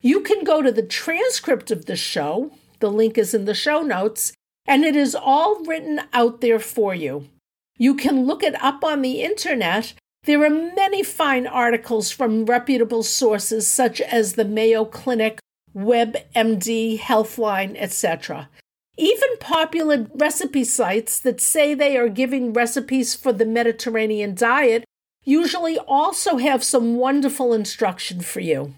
You 0.00 0.22
can 0.22 0.42
go 0.42 0.60
to 0.60 0.72
the 0.72 0.82
transcript 0.82 1.70
of 1.70 1.86
the 1.86 1.94
show, 1.94 2.50
the 2.80 2.90
link 2.90 3.16
is 3.16 3.32
in 3.32 3.44
the 3.44 3.54
show 3.54 3.82
notes, 3.82 4.32
and 4.66 4.84
it 4.84 4.96
is 4.96 5.14
all 5.14 5.62
written 5.64 6.00
out 6.12 6.40
there 6.40 6.58
for 6.58 6.94
you. 6.94 7.28
You 7.76 7.94
can 7.94 8.24
look 8.24 8.42
it 8.42 8.60
up 8.62 8.84
on 8.84 9.02
the 9.02 9.22
internet. 9.22 9.94
There 10.24 10.44
are 10.44 10.50
many 10.50 11.02
fine 11.02 11.46
articles 11.46 12.10
from 12.10 12.46
reputable 12.46 13.02
sources 13.02 13.66
such 13.66 14.00
as 14.00 14.34
the 14.34 14.44
Mayo 14.44 14.84
Clinic, 14.84 15.40
WebMD, 15.76 16.98
Healthline, 16.98 17.76
etc. 17.76 18.48
Even 18.96 19.36
popular 19.40 20.06
recipe 20.14 20.64
sites 20.64 21.18
that 21.18 21.40
say 21.40 21.74
they 21.74 21.96
are 21.96 22.08
giving 22.08 22.52
recipes 22.52 23.14
for 23.14 23.32
the 23.32 23.44
Mediterranean 23.44 24.34
diet 24.34 24.84
usually 25.24 25.78
also 25.78 26.36
have 26.36 26.62
some 26.62 26.96
wonderful 26.96 27.52
instruction 27.52 28.20
for 28.20 28.40
you. 28.40 28.74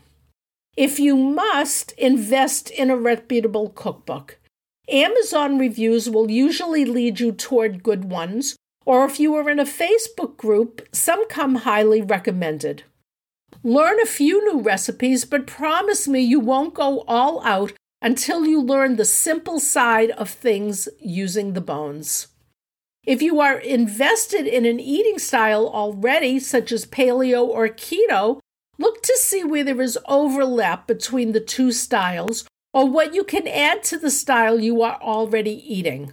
If 0.76 0.98
you 0.98 1.16
must, 1.16 1.92
invest 1.92 2.70
in 2.70 2.90
a 2.90 2.96
reputable 2.96 3.70
cookbook. 3.70 4.38
Amazon 4.88 5.58
reviews 5.58 6.08
will 6.08 6.30
usually 6.30 6.84
lead 6.84 7.18
you 7.18 7.32
toward 7.32 7.82
good 7.82 8.04
ones, 8.04 8.56
or 8.84 9.04
if 9.04 9.18
you 9.18 9.34
are 9.34 9.50
in 9.50 9.58
a 9.58 9.64
Facebook 9.64 10.36
group, 10.36 10.86
some 10.92 11.28
come 11.28 11.56
highly 11.56 12.00
recommended. 12.00 12.84
Learn 13.64 13.98
a 14.00 14.06
few 14.06 14.44
new 14.44 14.60
recipes, 14.60 15.24
but 15.24 15.46
promise 15.46 16.06
me 16.06 16.20
you 16.20 16.38
won't 16.38 16.74
go 16.74 17.00
all 17.08 17.44
out 17.44 17.72
until 18.00 18.46
you 18.46 18.60
learn 18.60 18.94
the 18.94 19.04
simple 19.04 19.58
side 19.58 20.12
of 20.12 20.30
things 20.30 20.88
using 21.00 21.52
the 21.52 21.60
bones. 21.60 22.28
If 23.04 23.22
you 23.22 23.40
are 23.40 23.58
invested 23.58 24.46
in 24.46 24.64
an 24.64 24.78
eating 24.78 25.18
style 25.18 25.68
already, 25.68 26.38
such 26.38 26.70
as 26.70 26.86
paleo 26.86 27.42
or 27.44 27.68
keto, 27.68 28.38
look 28.78 29.02
to 29.02 29.16
see 29.16 29.42
where 29.42 29.64
there 29.64 29.80
is 29.80 29.98
overlap 30.06 30.86
between 30.86 31.32
the 31.32 31.40
two 31.40 31.72
styles 31.72 32.44
or 32.76 32.86
what 32.86 33.14
you 33.14 33.24
can 33.24 33.48
add 33.48 33.82
to 33.82 33.96
the 33.96 34.10
style 34.10 34.60
you 34.60 34.82
are 34.82 34.98
already 35.00 35.64
eating. 35.66 36.12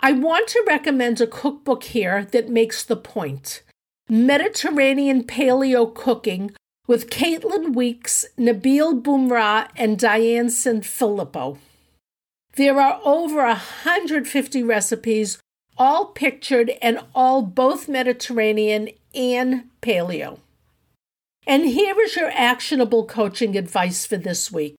I 0.00 0.10
want 0.10 0.48
to 0.48 0.64
recommend 0.66 1.20
a 1.20 1.28
cookbook 1.28 1.84
here 1.84 2.24
that 2.32 2.48
makes 2.48 2.82
the 2.82 2.96
point 2.96 3.62
Mediterranean 4.08 5.22
Paleo 5.22 5.94
Cooking 5.94 6.56
with 6.88 7.08
Caitlin 7.08 7.76
Weeks, 7.76 8.24
Nabil 8.36 9.00
Boumrar, 9.00 9.68
and 9.76 9.96
Diane 9.96 10.48
Sanfilippo. 10.48 11.58
There 12.56 12.80
are 12.80 13.00
over 13.04 13.46
150 13.46 14.62
recipes, 14.64 15.38
all 15.78 16.06
pictured 16.06 16.72
and 16.82 16.98
all 17.14 17.42
both 17.42 17.88
Mediterranean 17.88 18.88
and 19.14 19.70
paleo. 19.80 20.40
And 21.46 21.66
here 21.66 21.94
is 22.00 22.16
your 22.16 22.32
actionable 22.34 23.06
coaching 23.06 23.56
advice 23.56 24.04
for 24.04 24.16
this 24.16 24.50
week. 24.50 24.74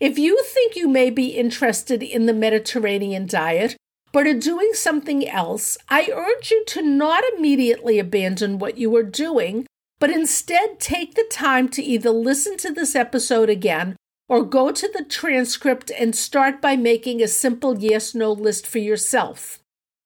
If 0.00 0.18
you 0.18 0.42
think 0.44 0.76
you 0.76 0.88
may 0.88 1.10
be 1.10 1.28
interested 1.28 2.02
in 2.02 2.26
the 2.26 2.32
Mediterranean 2.32 3.26
diet, 3.26 3.76
but 4.12 4.26
are 4.26 4.34
doing 4.34 4.70
something 4.72 5.28
else, 5.28 5.76
I 5.88 6.10
urge 6.12 6.50
you 6.50 6.64
to 6.66 6.82
not 6.82 7.24
immediately 7.36 7.98
abandon 7.98 8.58
what 8.58 8.78
you 8.78 8.94
are 8.96 9.02
doing, 9.02 9.66
but 9.98 10.10
instead 10.10 10.78
take 10.78 11.14
the 11.14 11.26
time 11.30 11.68
to 11.70 11.82
either 11.82 12.10
listen 12.10 12.56
to 12.58 12.72
this 12.72 12.94
episode 12.94 13.50
again 13.50 13.96
or 14.28 14.44
go 14.44 14.70
to 14.70 14.88
the 14.92 15.04
transcript 15.04 15.90
and 15.98 16.14
start 16.14 16.60
by 16.60 16.76
making 16.76 17.20
a 17.20 17.28
simple 17.28 17.78
yes 17.78 18.14
no 18.14 18.30
list 18.30 18.66
for 18.66 18.78
yourself. 18.78 19.58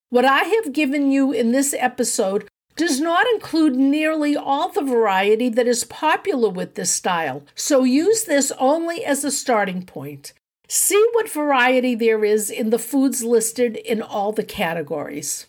What 0.09 0.24
I 0.24 0.44
have 0.44 0.72
given 0.72 1.11
you 1.11 1.33
in 1.33 1.52
this 1.52 1.74
episode 1.78 2.48
does 2.83 3.01
not 3.01 3.29
include 3.33 3.77
nearly 3.77 4.37
all 4.37 4.68
the 4.68 4.83
variety 4.83 5.49
that 5.49 5.68
is 5.68 5.85
popular 5.85 6.51
with 6.51 6.75
this 6.75 6.90
style, 6.90 7.45
so 7.55 7.85
use 7.85 8.25
this 8.25 8.51
only 8.59 9.05
as 9.05 9.23
a 9.23 9.31
starting 9.31 9.87
point. 9.87 10.33
See 10.66 11.01
what 11.12 11.31
variety 11.31 11.95
there 11.95 12.25
is 12.25 12.51
in 12.51 12.71
the 12.71 12.81
foods 12.81 13.23
listed 13.23 13.77
in 13.77 14.03
all 14.03 14.33
the 14.33 14.42
categories. 14.42 15.47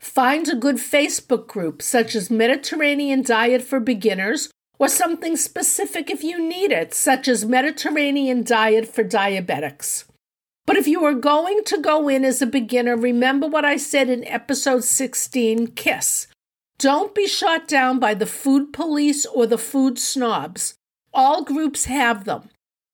Find 0.00 0.48
a 0.48 0.56
good 0.56 0.78
Facebook 0.78 1.46
group, 1.46 1.82
such 1.82 2.16
as 2.16 2.32
Mediterranean 2.32 3.22
Diet 3.22 3.62
for 3.62 3.78
Beginners, 3.78 4.50
or 4.80 4.88
something 4.88 5.36
specific 5.36 6.10
if 6.10 6.24
you 6.24 6.36
need 6.36 6.72
it, 6.72 6.94
such 6.94 7.28
as 7.28 7.44
Mediterranean 7.44 8.42
Diet 8.42 8.88
for 8.88 9.04
Diabetics. 9.04 10.06
But 10.66 10.76
if 10.76 10.88
you 10.88 11.04
are 11.04 11.14
going 11.14 11.62
to 11.66 11.78
go 11.78 12.08
in 12.08 12.24
as 12.24 12.42
a 12.42 12.46
beginner, 12.46 12.96
remember 12.96 13.46
what 13.46 13.64
I 13.64 13.76
said 13.76 14.08
in 14.08 14.24
episode 14.24 14.82
16 14.82 15.68
KISS. 15.68 16.26
Don't 16.82 17.14
be 17.14 17.28
shot 17.28 17.68
down 17.68 18.00
by 18.00 18.12
the 18.12 18.26
food 18.26 18.72
police 18.72 19.24
or 19.24 19.46
the 19.46 19.56
food 19.56 20.00
snobs. 20.00 20.74
All 21.14 21.44
groups 21.44 21.84
have 21.84 22.24
them. 22.24 22.48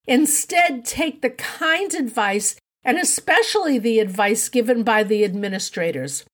Instead, 0.06 0.84
take 0.84 1.22
the 1.22 1.30
kind 1.30 1.94
advice 1.94 2.56
and 2.84 2.98
especially 2.98 3.78
the 3.78 3.98
advice 3.98 4.50
given 4.50 4.82
by 4.82 5.04
the 5.04 5.24
administrators. 5.24 6.26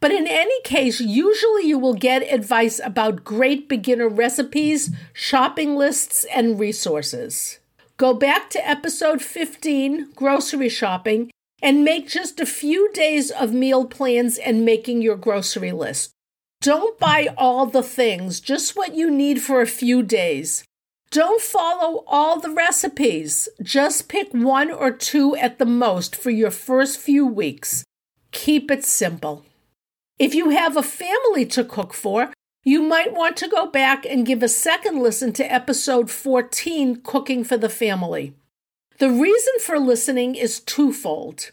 But 0.00 0.12
in 0.12 0.26
any 0.26 0.60
case, 0.64 1.00
usually 1.00 1.62
you 1.62 1.78
will 1.78 1.94
get 1.94 2.30
advice 2.30 2.78
about 2.78 3.24
great 3.24 3.70
beginner 3.70 4.10
recipes, 4.10 4.90
shopping 5.14 5.76
lists, 5.76 6.26
and 6.34 6.60
resources. 6.60 7.58
Go 7.96 8.12
back 8.12 8.50
to 8.50 8.68
episode 8.68 9.22
15, 9.22 10.10
grocery 10.14 10.68
shopping, 10.68 11.30
and 11.62 11.86
make 11.86 12.06
just 12.06 12.38
a 12.38 12.44
few 12.44 12.92
days 12.92 13.30
of 13.30 13.54
meal 13.54 13.86
plans 13.86 14.36
and 14.36 14.62
making 14.62 15.00
your 15.00 15.16
grocery 15.16 15.72
list. 15.72 16.12
Don't 16.60 16.98
buy 16.98 17.28
all 17.36 17.66
the 17.66 17.84
things, 17.84 18.40
just 18.40 18.76
what 18.76 18.94
you 18.94 19.10
need 19.10 19.40
for 19.40 19.60
a 19.60 19.66
few 19.66 20.02
days. 20.02 20.64
Don't 21.10 21.40
follow 21.40 22.02
all 22.06 22.40
the 22.40 22.50
recipes. 22.50 23.48
Just 23.62 24.08
pick 24.08 24.34
one 24.34 24.70
or 24.70 24.90
two 24.90 25.36
at 25.36 25.58
the 25.58 25.64
most 25.64 26.16
for 26.16 26.30
your 26.30 26.50
first 26.50 26.98
few 26.98 27.24
weeks. 27.24 27.84
Keep 28.32 28.72
it 28.72 28.84
simple. 28.84 29.46
If 30.18 30.34
you 30.34 30.50
have 30.50 30.76
a 30.76 30.82
family 30.82 31.46
to 31.46 31.62
cook 31.62 31.94
for, 31.94 32.32
you 32.64 32.82
might 32.82 33.14
want 33.14 33.36
to 33.38 33.48
go 33.48 33.66
back 33.66 34.04
and 34.04 34.26
give 34.26 34.42
a 34.42 34.48
second 34.48 35.00
listen 35.00 35.32
to 35.34 35.52
episode 35.52 36.10
14, 36.10 37.02
Cooking 37.02 37.44
for 37.44 37.56
the 37.56 37.68
Family. 37.68 38.34
The 38.98 39.10
reason 39.10 39.54
for 39.60 39.78
listening 39.78 40.34
is 40.34 40.58
twofold. 40.58 41.52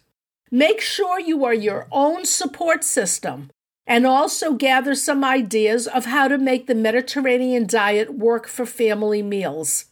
Make 0.50 0.82
sure 0.82 1.20
you 1.20 1.46
are 1.46 1.54
your 1.54 1.88
own 1.92 2.26
support 2.26 2.84
system 2.84 3.52
and 3.88 4.06
also 4.06 4.54
gather 4.54 4.96
some 4.96 5.24
ideas 5.24 5.88
of 5.88 6.06
how 6.06 6.28
to 6.28 6.38
make 6.38 6.68
the 6.68 6.76
Mediterranean 6.76 7.68
diet 7.68 8.14
work 8.16 8.48
for 8.48 8.66
family 8.66 9.22
meals. 9.22 9.86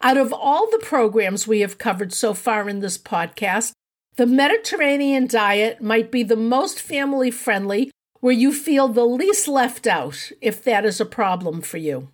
Out 0.00 0.16
of 0.16 0.32
all 0.32 0.70
the 0.70 0.78
programs 0.78 1.46
we 1.46 1.60
have 1.60 1.78
covered 1.78 2.12
so 2.12 2.34
far 2.34 2.68
in 2.68 2.80
this 2.80 2.98
podcast, 2.98 3.72
the 4.16 4.26
Mediterranean 4.26 5.26
diet 5.26 5.82
might 5.82 6.10
be 6.10 6.22
the 6.22 6.36
most 6.36 6.80
family 6.80 7.30
friendly 7.30 7.90
where 8.20 8.32
you 8.32 8.52
feel 8.52 8.88
the 8.88 9.04
least 9.04 9.46
left 9.46 9.86
out 9.86 10.32
if 10.40 10.64
that 10.64 10.84
is 10.84 11.00
a 11.00 11.06
problem 11.06 11.60
for 11.60 11.76
you. 11.76 12.08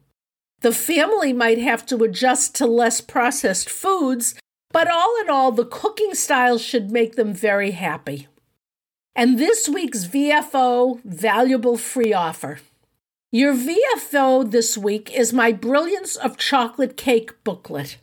The 0.61 0.72
family 0.72 1.32
might 1.32 1.58
have 1.58 1.87
to 1.87 2.04
adjust 2.04 2.54
to 2.56 2.66
less 2.66 3.00
processed 3.00 3.68
foods, 3.70 4.35
but 4.70 4.88
all 4.88 5.20
in 5.20 5.30
all, 5.30 5.52
the 5.52 5.64
cooking 5.64 6.14
styles 6.14 6.62
should 6.62 6.90
make 6.90 7.16
them 7.16 7.32
very 7.35 7.72
happy. 7.72 8.28
And 9.14 9.38
this 9.38 9.68
week's 9.68 10.07
VFO 10.07 11.01
valuable 11.05 11.77
free 11.77 12.14
offer. 12.14 12.61
Your 13.31 13.55
VFO 13.55 14.51
this 14.51 14.79
week 14.79 15.12
is 15.12 15.35
my 15.35 15.53
Brilliance 15.53 16.16
of 16.16 16.38
Chocolate 16.38 16.96
Cake 16.96 17.44
booklet. 17.44 17.98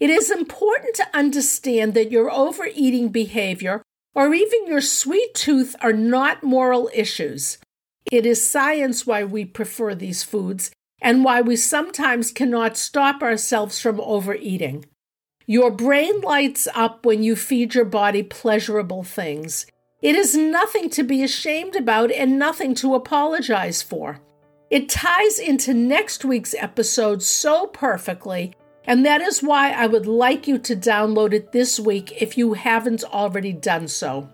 It 0.00 0.08
is 0.08 0.30
important 0.30 0.94
to 0.96 1.06
understand 1.12 1.92
that 1.94 2.10
your 2.10 2.30
overeating 2.30 3.10
behavior 3.10 3.82
or 4.14 4.32
even 4.32 4.66
your 4.66 4.80
sweet 4.80 5.34
tooth 5.34 5.76
are 5.82 5.92
not 5.92 6.42
moral 6.42 6.88
issues. 6.94 7.58
It 8.10 8.24
is 8.24 8.48
science 8.48 9.06
why 9.06 9.24
we 9.24 9.44
prefer 9.44 9.94
these 9.94 10.22
foods 10.22 10.70
and 11.02 11.24
why 11.24 11.42
we 11.42 11.56
sometimes 11.56 12.32
cannot 12.32 12.78
stop 12.78 13.22
ourselves 13.22 13.80
from 13.80 14.00
overeating. 14.00 14.86
Your 15.46 15.70
brain 15.70 16.22
lights 16.22 16.66
up 16.74 17.04
when 17.04 17.22
you 17.22 17.36
feed 17.36 17.74
your 17.74 17.84
body 17.84 18.22
pleasurable 18.22 19.02
things. 19.02 19.66
It 20.00 20.14
is 20.14 20.36
nothing 20.36 20.90
to 20.90 21.02
be 21.02 21.22
ashamed 21.22 21.76
about 21.76 22.12
and 22.12 22.38
nothing 22.38 22.74
to 22.76 22.94
apologize 22.94 23.82
for. 23.82 24.20
It 24.70 24.88
ties 24.88 25.38
into 25.38 25.74
next 25.74 26.24
week's 26.24 26.54
episode 26.54 27.22
so 27.22 27.66
perfectly 27.66 28.52
and 28.88 29.04
that 29.04 29.20
is 29.20 29.42
why 29.42 29.70
I 29.72 29.86
would 29.86 30.06
like 30.06 30.48
you 30.48 30.58
to 30.60 30.74
download 30.74 31.34
it 31.34 31.52
this 31.52 31.78
week 31.78 32.22
if 32.22 32.38
you 32.38 32.54
haven't 32.54 33.04
already 33.04 33.52
done 33.52 33.86
so. 33.86 34.30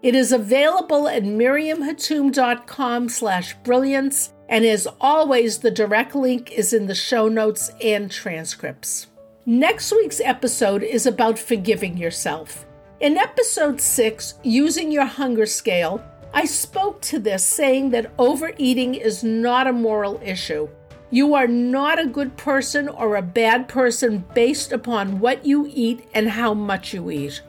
It 0.00 0.14
is 0.14 0.30
available 0.30 1.08
at 1.08 1.24
miriamhatoum.com 1.24 3.08
slash 3.08 3.56
brilliance, 3.64 4.32
and 4.48 4.64
as 4.64 4.86
always, 5.00 5.58
the 5.58 5.72
direct 5.72 6.14
link 6.14 6.52
is 6.52 6.72
in 6.72 6.86
the 6.86 6.94
show 6.94 7.26
notes 7.26 7.72
and 7.82 8.08
transcripts. 8.08 9.08
Next 9.44 9.90
week's 9.90 10.20
episode 10.20 10.84
is 10.84 11.06
about 11.06 11.36
forgiving 11.36 11.96
yourself. 11.96 12.64
In 12.98 13.18
episode 13.18 13.78
6, 13.78 14.36
Using 14.42 14.90
Your 14.90 15.04
Hunger 15.04 15.44
Scale, 15.44 16.02
I 16.32 16.46
spoke 16.46 17.02
to 17.02 17.18
this 17.18 17.44
saying 17.44 17.90
that 17.90 18.10
overeating 18.18 18.94
is 18.94 19.22
not 19.22 19.66
a 19.66 19.72
moral 19.72 20.18
issue. 20.24 20.70
You 21.10 21.34
are 21.34 21.46
not 21.46 21.98
a 21.98 22.06
good 22.06 22.38
person 22.38 22.88
or 22.88 23.16
a 23.16 23.22
bad 23.22 23.68
person 23.68 24.24
based 24.32 24.72
upon 24.72 25.20
what 25.20 25.44
you 25.44 25.70
eat 25.70 26.08
and 26.14 26.30
how 26.30 26.54
much 26.54 26.94
you 26.94 27.10
eat. 27.10 27.42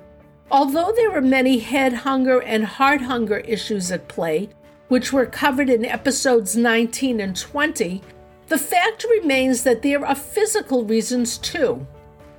Although 0.51 0.91
there 0.93 1.15
are 1.15 1.21
many 1.21 1.59
head 1.59 1.93
hunger 1.93 2.41
and 2.41 2.65
heart 2.65 2.99
hunger 2.99 3.37
issues 3.37 3.89
at 3.89 4.09
play, 4.09 4.49
which 4.89 5.13
were 5.13 5.25
covered 5.25 5.69
in 5.69 5.85
episodes 5.85 6.57
19 6.57 7.21
and 7.21 7.37
20, 7.37 8.01
the 8.49 8.57
fact 8.57 9.05
remains 9.09 9.63
that 9.63 9.81
there 9.81 10.05
are 10.05 10.13
physical 10.13 10.83
reasons 10.83 11.37
too. 11.37 11.87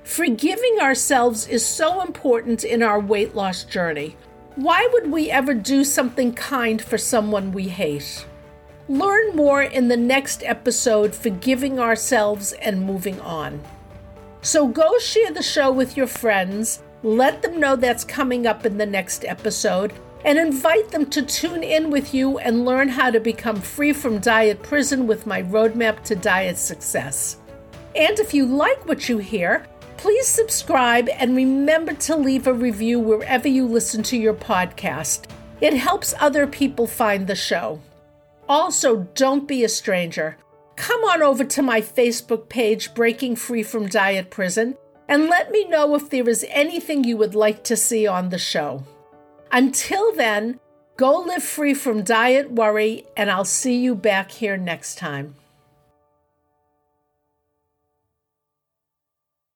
Forgiving 0.09 0.79
ourselves 0.81 1.47
is 1.47 1.63
so 1.63 2.01
important 2.01 2.63
in 2.63 2.81
our 2.81 2.99
weight 2.99 3.35
loss 3.35 3.63
journey. 3.63 4.17
Why 4.55 4.89
would 4.91 5.11
we 5.11 5.29
ever 5.29 5.53
do 5.53 5.83
something 5.83 6.33
kind 6.33 6.81
for 6.81 6.97
someone 6.97 7.51
we 7.51 7.67
hate? 7.67 8.25
Learn 8.87 9.35
more 9.35 9.61
in 9.61 9.87
the 9.87 9.95
next 9.95 10.41
episode, 10.41 11.13
Forgiving 11.13 11.79
Ourselves 11.79 12.53
and 12.53 12.81
Moving 12.81 13.21
On. 13.21 13.61
So 14.41 14.67
go 14.67 14.97
share 14.97 15.31
the 15.31 15.43
show 15.43 15.71
with 15.71 15.95
your 15.95 16.07
friends, 16.07 16.81
let 17.03 17.43
them 17.43 17.59
know 17.59 17.75
that's 17.75 18.03
coming 18.03 18.47
up 18.47 18.65
in 18.65 18.79
the 18.79 18.87
next 18.87 19.25
episode, 19.25 19.93
and 20.25 20.39
invite 20.39 20.89
them 20.89 21.05
to 21.11 21.21
tune 21.21 21.61
in 21.61 21.91
with 21.91 22.15
you 22.15 22.39
and 22.39 22.65
learn 22.65 22.89
how 22.89 23.11
to 23.11 23.19
become 23.19 23.61
free 23.61 23.93
from 23.93 24.17
diet 24.17 24.63
prison 24.63 25.05
with 25.05 25.27
my 25.27 25.43
roadmap 25.43 26.03
to 26.05 26.15
diet 26.15 26.57
success. 26.57 27.37
And 27.95 28.17
if 28.17 28.33
you 28.33 28.47
like 28.47 28.87
what 28.87 29.07
you 29.07 29.19
hear, 29.19 29.67
please 29.99 30.29
subscribe 30.29 31.09
and 31.09 31.35
remember 31.35 31.91
to 31.91 32.15
leave 32.15 32.47
a 32.47 32.53
review 32.53 32.97
wherever 32.97 33.49
you 33.49 33.67
listen 33.67 34.01
to 34.01 34.15
your 34.15 34.33
podcast. 34.33 35.25
It 35.59 35.73
helps 35.73 36.13
other 36.21 36.47
people 36.47 36.87
find 36.87 37.27
the 37.27 37.35
show. 37.35 37.81
Also, 38.47 39.09
don't 39.13 39.45
be 39.45 39.65
a 39.65 39.69
stranger. 39.69 40.37
Come 40.77 41.03
on 41.03 41.21
over 41.21 41.43
to 41.43 41.61
my 41.61 41.81
Facebook 41.81 42.47
page, 42.47 42.93
Breaking 42.93 43.35
Free 43.35 43.61
from 43.61 43.89
Diet 43.89 44.29
Prison, 44.29 44.77
and 45.09 45.27
let 45.27 45.51
me 45.51 45.65
know 45.65 45.93
if 45.95 46.09
there 46.09 46.29
is 46.29 46.45
anything 46.47 47.03
you 47.03 47.17
would 47.17 47.35
like 47.35 47.65
to 47.65 47.75
see 47.75 48.07
on 48.07 48.29
the 48.29 48.37
show. 48.37 48.85
Until 49.51 50.15
then, 50.15 50.61
go 50.95 51.19
live 51.19 51.43
free 51.43 51.73
from 51.73 52.03
diet 52.03 52.49
worry, 52.49 53.05
and 53.17 53.29
I'll 53.29 53.43
see 53.43 53.75
you 53.75 53.95
back 53.95 54.31
here 54.31 54.55
next 54.55 54.97
time. 54.97 55.35